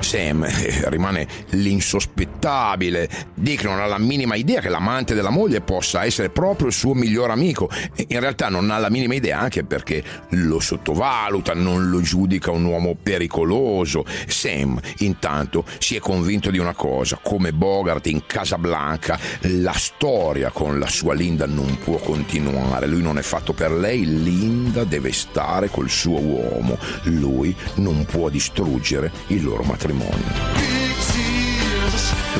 Sam 0.00 0.44
eh, 0.44 0.88
rimane 0.88 1.26
l'insospettabile. 1.50 3.08
Dick 3.34 3.64
non 3.64 3.80
ha 3.80 3.86
la 3.86 3.98
minima 3.98 4.34
idea 4.34 4.60
che 4.60 4.68
l'amante 4.68 5.14
della 5.14 5.30
moglie 5.30 5.60
possa 5.60 6.04
essere 6.04 6.30
proprio 6.30 6.68
il 6.68 6.72
suo 6.72 6.94
miglior 6.94 7.30
amico. 7.30 7.70
In 8.08 8.20
realtà 8.20 8.48
non 8.48 8.70
ha 8.70 8.78
la 8.78 8.90
minima 8.90 9.14
idea 9.14 9.38
anche 9.38 9.64
perché 9.64 10.02
lo 10.30 10.60
sottovaluta, 10.60 11.54
non 11.54 11.90
lo 11.90 12.00
giudica 12.00 12.50
un 12.50 12.64
uomo 12.64 12.96
pericoloso. 13.00 14.04
Sam, 14.26 14.80
intanto, 14.98 15.64
si 15.78 15.96
è 15.96 15.98
convinto 15.98 16.50
di 16.50 16.58
una 16.58 16.74
cosa: 16.74 17.18
come 17.22 17.52
Bogart 17.52 18.06
in 18.06 18.24
Casablanca, 18.26 19.18
la 19.42 19.74
storia 19.74 20.50
con 20.50 20.78
la 20.78 20.88
sua 20.88 21.14
Linda 21.14 21.46
non 21.46 21.78
può 21.78 21.96
continuare. 21.96 22.86
Lui 22.86 23.02
non 23.02 23.18
è 23.18 23.22
fatto 23.22 23.52
per 23.52 23.72
lei, 23.72 24.04
Linda 24.22 24.84
deve 24.84 25.12
stare 25.12 25.68
col 25.68 25.90
suo 25.90 26.20
uomo. 26.20 26.78
Lui 27.04 27.54
non 27.76 28.04
può 28.04 28.28
distruggere 28.28 29.10
il 29.28 29.44
loro 29.44 29.62
matrimonio. 29.62 29.89
morning. 29.92 30.89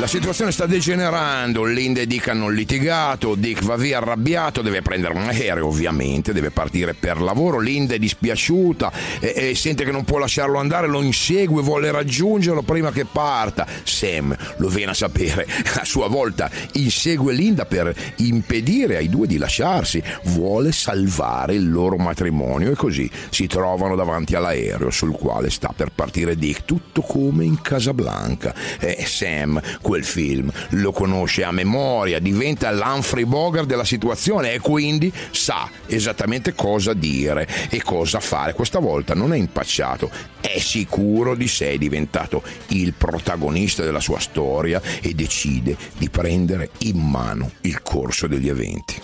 La 0.00 0.06
situazione 0.06 0.50
sta 0.50 0.64
degenerando, 0.64 1.62
Linda 1.64 2.00
e 2.00 2.06
Dick 2.06 2.28
hanno 2.28 2.48
litigato, 2.48 3.34
Dick 3.34 3.62
va 3.64 3.76
via 3.76 3.98
arrabbiato, 3.98 4.62
deve 4.62 4.80
prendere 4.80 5.12
un 5.12 5.28
aereo 5.28 5.66
ovviamente, 5.66 6.32
deve 6.32 6.50
partire 6.50 6.94
per 6.94 7.20
lavoro, 7.20 7.58
Linda 7.58 7.94
è 7.94 7.98
dispiaciuta 7.98 8.90
e, 9.20 9.50
e 9.50 9.54
sente 9.54 9.84
che 9.84 9.90
non 9.90 10.04
può 10.04 10.16
lasciarlo 10.16 10.58
andare, 10.58 10.86
lo 10.86 11.02
insegue, 11.02 11.60
vuole 11.60 11.90
raggiungerlo 11.90 12.62
prima 12.62 12.92
che 12.92 13.04
parta. 13.04 13.66
Sam 13.82 14.34
lo 14.56 14.68
viene 14.68 14.92
a 14.92 14.94
sapere, 14.94 15.46
a 15.78 15.84
sua 15.84 16.08
volta 16.08 16.48
insegue 16.74 17.34
Linda 17.34 17.66
per 17.66 17.94
impedire 18.16 18.96
ai 18.96 19.10
due 19.10 19.26
di 19.26 19.36
lasciarsi, 19.36 20.02
vuole 20.24 20.72
salvare 20.72 21.54
il 21.54 21.70
loro 21.70 21.96
matrimonio 21.96 22.70
e 22.70 22.74
così 22.74 23.10
si 23.28 23.46
trovano 23.46 23.96
davanti 23.96 24.34
all'aereo 24.34 24.90
sul 24.90 25.12
quale 25.12 25.50
sta 25.50 25.74
per 25.76 25.90
partire 25.94 26.36
Dick, 26.36 26.64
tutto 26.64 27.02
come 27.02 27.44
in 27.44 27.60
Casablanca. 27.60 28.54
E 28.78 29.04
Sam 29.04 29.49
quel 29.80 30.04
film, 30.04 30.50
lo 30.70 30.92
conosce 30.92 31.42
a 31.44 31.50
memoria, 31.50 32.18
diventa 32.18 32.70
l'Humphrey 32.70 33.24
Bogart 33.24 33.66
della 33.66 33.84
situazione 33.84 34.52
e 34.52 34.60
quindi 34.60 35.12
sa 35.30 35.68
esattamente 35.86 36.54
cosa 36.54 36.92
dire 36.92 37.48
e 37.70 37.82
cosa 37.82 38.20
fare. 38.20 38.52
Questa 38.52 38.78
volta 38.78 39.14
non 39.14 39.32
è 39.32 39.36
impacciato, 39.36 40.10
è 40.40 40.58
sicuro 40.58 41.34
di 41.34 41.48
sé, 41.48 41.72
è 41.72 41.78
diventato 41.78 42.42
il 42.68 42.92
protagonista 42.92 43.82
della 43.82 44.00
sua 44.00 44.18
storia 44.18 44.80
e 45.00 45.14
decide 45.14 45.76
di 45.96 46.10
prendere 46.10 46.70
in 46.80 46.98
mano 46.98 47.52
il 47.62 47.82
corso 47.82 48.26
degli 48.26 48.48
eventi. 48.48 48.94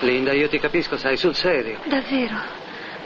Linda, 0.00 0.32
io 0.32 0.48
ti 0.48 0.58
capisco, 0.58 0.96
sai, 0.98 1.16
sul 1.16 1.34
serio. 1.34 1.78
Davvero? 1.88 2.34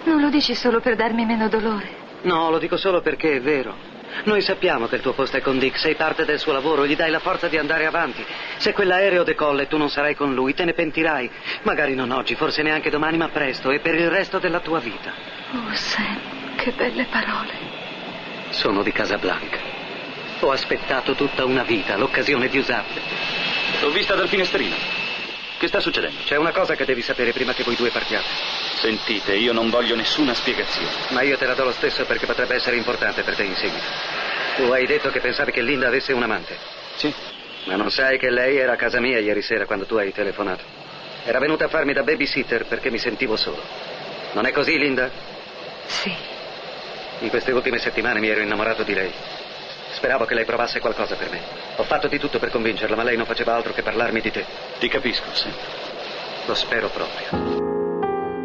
Non 0.04 0.20
lo 0.20 0.30
dici 0.30 0.54
solo 0.54 0.80
per 0.80 0.96
darmi 0.96 1.24
meno 1.24 1.48
dolore? 1.48 1.88
No, 2.22 2.50
lo 2.50 2.58
dico 2.58 2.76
solo 2.76 3.00
perché 3.00 3.36
è 3.36 3.40
vero. 3.40 3.89
Noi 4.24 4.42
sappiamo 4.42 4.86
che 4.86 4.96
il 4.96 5.02
tuo 5.02 5.12
posto 5.12 5.36
è 5.36 5.40
con 5.40 5.58
Dick, 5.58 5.78
sei 5.78 5.94
parte 5.94 6.24
del 6.24 6.38
suo 6.38 6.52
lavoro, 6.52 6.86
gli 6.86 6.96
dai 6.96 7.10
la 7.10 7.20
forza 7.20 7.48
di 7.48 7.56
andare 7.56 7.86
avanti. 7.86 8.24
Se 8.58 8.72
quell'aereo 8.72 9.22
decolla 9.22 9.62
e 9.62 9.68
tu 9.68 9.76
non 9.76 9.88
sarai 9.88 10.14
con 10.14 10.34
lui, 10.34 10.54
te 10.54 10.64
ne 10.64 10.72
pentirai. 10.72 11.30
Magari 11.62 11.94
non 11.94 12.10
oggi, 12.10 12.34
forse 12.34 12.62
neanche 12.62 12.90
domani, 12.90 13.16
ma 13.16 13.28
presto 13.28 13.70
e 13.70 13.80
per 13.80 13.94
il 13.94 14.10
resto 14.10 14.38
della 14.38 14.60
tua 14.60 14.78
vita. 14.78 15.12
Oh, 15.52 15.74
Sam, 15.74 16.54
che 16.56 16.72
belle 16.72 17.06
parole. 17.10 17.52
Sono 18.50 18.82
di 18.82 18.92
Casablanca. 18.92 19.58
Ho 20.40 20.50
aspettato 20.50 21.14
tutta 21.14 21.44
una 21.44 21.62
vita 21.62 21.96
l'occasione 21.96 22.48
di 22.48 22.58
usarle. 22.58 23.00
L'ho 23.80 23.90
vista 23.90 24.14
dal 24.14 24.28
finestrino. 24.28 24.99
Che 25.60 25.68
sta 25.68 25.80
succedendo? 25.80 26.22
C'è 26.24 26.36
una 26.36 26.52
cosa 26.52 26.74
che 26.74 26.86
devi 26.86 27.02
sapere 27.02 27.32
prima 27.32 27.52
che 27.52 27.64
voi 27.64 27.76
due 27.76 27.90
partiate. 27.90 28.26
Sentite, 28.76 29.34
io 29.34 29.52
non 29.52 29.68
voglio 29.68 29.94
nessuna 29.94 30.32
spiegazione. 30.32 30.88
Ma 31.08 31.20
io 31.20 31.36
te 31.36 31.44
la 31.44 31.52
do 31.52 31.64
lo 31.64 31.72
stesso 31.72 32.06
perché 32.06 32.24
potrebbe 32.24 32.54
essere 32.54 32.76
importante 32.76 33.20
per 33.20 33.36
te 33.36 33.42
in 33.42 33.54
seguito. 33.54 33.84
Tu 34.56 34.62
hai 34.72 34.86
detto 34.86 35.10
che 35.10 35.20
pensavi 35.20 35.52
che 35.52 35.60
Linda 35.60 35.88
avesse 35.88 36.14
un 36.14 36.22
amante. 36.22 36.56
Sì. 36.96 37.12
Ma 37.64 37.76
non 37.76 37.90
sai 37.90 38.16
che 38.18 38.30
lei 38.30 38.56
era 38.56 38.72
a 38.72 38.76
casa 38.76 39.00
mia 39.00 39.18
ieri 39.18 39.42
sera 39.42 39.66
quando 39.66 39.84
tu 39.84 39.96
hai 39.96 40.14
telefonato. 40.14 40.64
Era 41.24 41.38
venuta 41.38 41.66
a 41.66 41.68
farmi 41.68 41.92
da 41.92 42.04
babysitter 42.04 42.64
perché 42.64 42.90
mi 42.90 42.96
sentivo 42.96 43.36
solo. 43.36 43.62
Non 44.32 44.46
è 44.46 44.52
così, 44.52 44.78
Linda? 44.78 45.10
Sì. 45.84 46.10
In 47.18 47.28
queste 47.28 47.52
ultime 47.52 47.76
settimane 47.76 48.18
mi 48.18 48.30
ero 48.30 48.40
innamorato 48.40 48.82
di 48.82 48.94
lei. 48.94 49.12
Speravo 49.92 50.24
che 50.24 50.34
lei 50.34 50.44
provasse 50.44 50.80
qualcosa 50.80 51.16
per 51.16 51.30
me. 51.30 51.40
Ho 51.76 51.84
fatto 51.84 52.08
di 52.08 52.18
tutto 52.18 52.38
per 52.38 52.50
convincerla, 52.50 52.96
ma 52.96 53.02
lei 53.02 53.16
non 53.16 53.26
faceva 53.26 53.54
altro 53.54 53.72
che 53.72 53.82
parlarmi 53.82 54.20
di 54.20 54.30
te. 54.30 54.44
Ti 54.78 54.88
capisco, 54.88 55.26
Sam. 55.32 55.52
Lo 56.46 56.54
spero 56.54 56.88
proprio. 56.88 57.68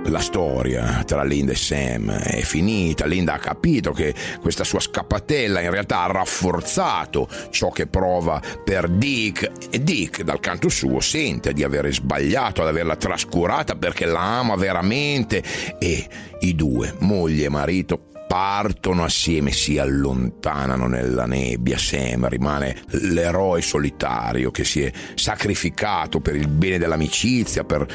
La 0.10 0.20
storia 0.20 1.04
tra 1.04 1.24
Linda 1.24 1.54
e 1.54 1.56
Sam 1.56 2.12
è 2.12 2.42
finita. 2.42 3.06
Linda 3.06 3.34
ha 3.34 3.40
capito 3.40 3.92
che 3.92 4.14
questa 4.40 4.64
sua 4.64 4.80
scappatella 4.80 5.62
in 5.62 5.72
realtà 5.72 6.04
ha 6.04 6.12
rafforzato 6.12 7.28
ciò 7.50 7.72
che 7.72 7.88
prova 7.88 8.40
per 8.64 8.88
Dick 8.88 9.50
e 9.72 9.82
Dick 9.82 10.22
dal 10.22 10.40
canto 10.40 10.70
suo 10.70 11.00
sente 11.00 11.54
di 11.54 11.64
avere 11.64 11.92
sbagliato, 11.92 12.62
ad 12.62 12.68
averla 12.68 12.96
trascurata 12.96 13.76
perché 13.76 14.06
la 14.06 14.38
ama 14.38 14.56
veramente 14.56 15.42
e 15.80 16.08
i 16.42 16.54
due, 16.54 16.94
moglie 17.00 17.46
e 17.46 17.50
marito, 17.50 18.06
partono 18.28 19.04
assieme, 19.04 19.52
si 19.52 19.78
allontanano 19.78 20.88
nella 20.88 21.26
nebbia. 21.26 21.78
Sam 21.78 22.28
rimane 22.28 22.82
l'eroe 22.88 23.62
solitario 23.62 24.52
che 24.52 24.64
si 24.64 24.82
è 24.82 24.92
sacrificato 25.16 26.20
per 26.20 26.36
il 26.36 26.48
bene 26.48 26.78
dell'amicizia, 26.78 27.64
per, 27.64 27.86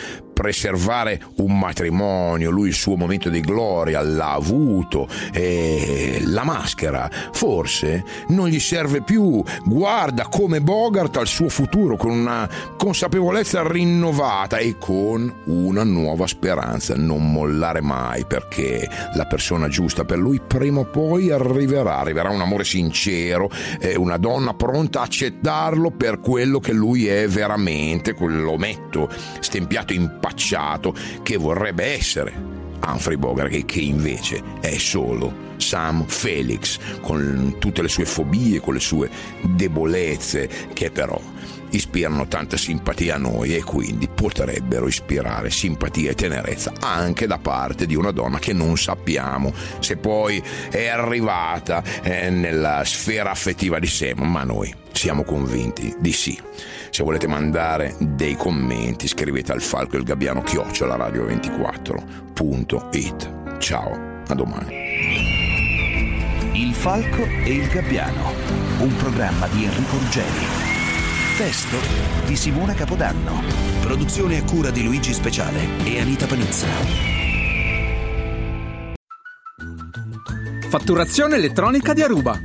preservare 0.40 1.20
un 1.36 1.58
matrimonio, 1.58 2.50
lui 2.50 2.68
il 2.68 2.74
suo 2.74 2.96
momento 2.96 3.28
di 3.28 3.40
gloria 3.40 4.00
l'ha 4.00 4.32
avuto, 4.32 5.06
e 5.34 6.22
la 6.24 6.44
maschera 6.44 7.10
forse 7.30 8.02
non 8.28 8.48
gli 8.48 8.58
serve 8.58 9.02
più, 9.02 9.44
guarda 9.64 10.28
come 10.30 10.62
Bogart 10.62 11.18
al 11.18 11.26
suo 11.26 11.50
futuro 11.50 11.96
con 11.96 12.10
una 12.10 12.48
consapevolezza 12.78 13.68
rinnovata 13.68 14.56
e 14.56 14.78
con 14.78 15.30
una 15.44 15.84
nuova 15.84 16.26
speranza, 16.26 16.94
non 16.96 17.30
mollare 17.30 17.82
mai 17.82 18.24
perché 18.24 18.88
la 19.16 19.26
persona 19.26 19.68
giusta 19.68 20.06
per 20.06 20.16
lui 20.16 20.40
prima 20.40 20.80
o 20.80 20.86
poi 20.86 21.30
arriverà, 21.30 21.98
arriverà 21.98 22.30
un 22.30 22.40
amore 22.40 22.64
sincero, 22.64 23.50
una 23.96 24.16
donna 24.16 24.54
pronta 24.54 25.00
a 25.00 25.04
accettarlo 25.04 25.90
per 25.90 26.20
quello 26.20 26.60
che 26.60 26.72
lui 26.72 27.08
è 27.08 27.28
veramente, 27.28 28.14
quell'ometto 28.14 29.10
stempiato 29.40 29.92
impacciato 30.30 30.94
che 31.22 31.36
vorrebbe 31.36 31.84
essere. 31.84 32.58
Humphrey 32.82 33.16
Bogart 33.16 33.64
che 33.66 33.80
invece 33.80 34.42
è 34.60 34.78
solo 34.78 35.48
Sam 35.58 36.06
Felix 36.06 36.78
con 37.02 37.56
tutte 37.58 37.82
le 37.82 37.88
sue 37.88 38.06
fobie, 38.06 38.60
con 38.60 38.74
le 38.74 38.80
sue 38.80 39.10
debolezze 39.42 40.48
che 40.72 40.90
però 40.90 41.20
ispirano 41.70 42.26
tanta 42.26 42.56
simpatia 42.56 43.16
a 43.16 43.18
noi 43.18 43.56
e 43.56 43.62
quindi 43.62 44.08
potrebbero 44.08 44.86
ispirare 44.86 45.50
simpatia 45.50 46.10
e 46.10 46.14
tenerezza 46.14 46.72
anche 46.80 47.26
da 47.26 47.38
parte 47.38 47.86
di 47.86 47.94
una 47.94 48.10
donna 48.10 48.38
che 48.38 48.52
non 48.52 48.76
sappiamo 48.76 49.52
se 49.78 49.96
poi 49.96 50.42
è 50.70 50.88
arrivata 50.88 51.82
eh, 52.02 52.28
nella 52.30 52.82
sfera 52.84 53.30
affettiva 53.30 53.78
di 53.78 53.86
Sam, 53.86 54.22
ma 54.22 54.42
noi 54.44 54.74
siamo 54.92 55.24
convinti 55.24 55.94
di 55.98 56.12
sì. 56.12 56.38
Se 56.90 57.02
volete 57.02 57.26
mandare 57.26 57.96
dei 57.98 58.36
commenti 58.36 59.08
scrivete 59.08 59.52
al 59.52 59.62
falco 59.62 59.96
il 59.96 60.02
gabbiano 60.02 60.42
chiocciola 60.42 60.96
radio24.it. 60.96 63.58
Ciao, 63.58 64.22
a 64.26 64.34
domani. 64.34 64.74
Il 66.52 66.74
falco 66.74 67.22
e 67.22 67.52
il 67.52 67.68
gabbiano, 67.68 68.34
un 68.80 68.94
programma 68.96 69.46
di 69.48 69.64
Enrico 69.64 69.96
Ruggeri. 69.98 70.69
Testo 71.40 71.78
di 72.26 72.36
Simona 72.36 72.74
Capodanno. 72.74 73.42
Produzione 73.80 74.36
a 74.36 74.44
cura 74.44 74.68
di 74.68 74.84
Luigi 74.84 75.14
Speciale 75.14 75.82
e 75.84 75.98
Anita 75.98 76.26
Panizza. 76.26 76.66
Fatturazione 80.68 81.36
elettronica 81.36 81.94
di 81.94 82.02
Aruba. 82.02 82.38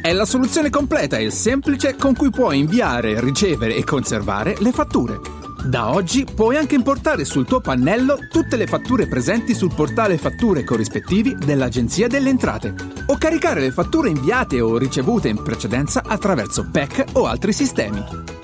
È 0.00 0.10
la 0.14 0.24
soluzione 0.24 0.70
completa 0.70 1.18
e 1.18 1.28
semplice 1.28 1.94
con 1.96 2.14
cui 2.14 2.30
puoi 2.30 2.60
inviare, 2.60 3.20
ricevere 3.20 3.76
e 3.76 3.84
conservare 3.84 4.56
le 4.60 4.72
fatture. 4.72 5.20
Da 5.62 5.92
oggi 5.92 6.24
puoi 6.24 6.56
anche 6.56 6.74
importare 6.74 7.26
sul 7.26 7.44
tuo 7.44 7.60
pannello 7.60 8.16
tutte 8.30 8.56
le 8.56 8.66
fatture 8.66 9.08
presenti 9.08 9.52
sul 9.52 9.74
portale 9.74 10.16
fatture 10.16 10.64
corrispettivi 10.64 11.36
dell'Agenzia 11.36 12.08
delle 12.08 12.30
Entrate 12.30 12.74
o 13.08 13.18
caricare 13.18 13.60
le 13.60 13.72
fatture 13.72 14.08
inviate 14.08 14.58
o 14.62 14.78
ricevute 14.78 15.28
in 15.28 15.42
precedenza 15.42 16.02
attraverso 16.02 16.66
PEC 16.70 17.04
o 17.12 17.26
altri 17.26 17.52
sistemi. 17.52 18.37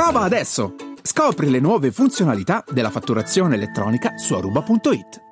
Prova 0.00 0.20
adesso! 0.20 0.76
Scopri 1.02 1.50
le 1.50 1.60
nuove 1.60 1.92
funzionalità 1.92 2.64
della 2.70 2.88
fatturazione 2.88 3.56
elettronica 3.56 4.16
su 4.16 4.32
aruba.it. 4.32 5.29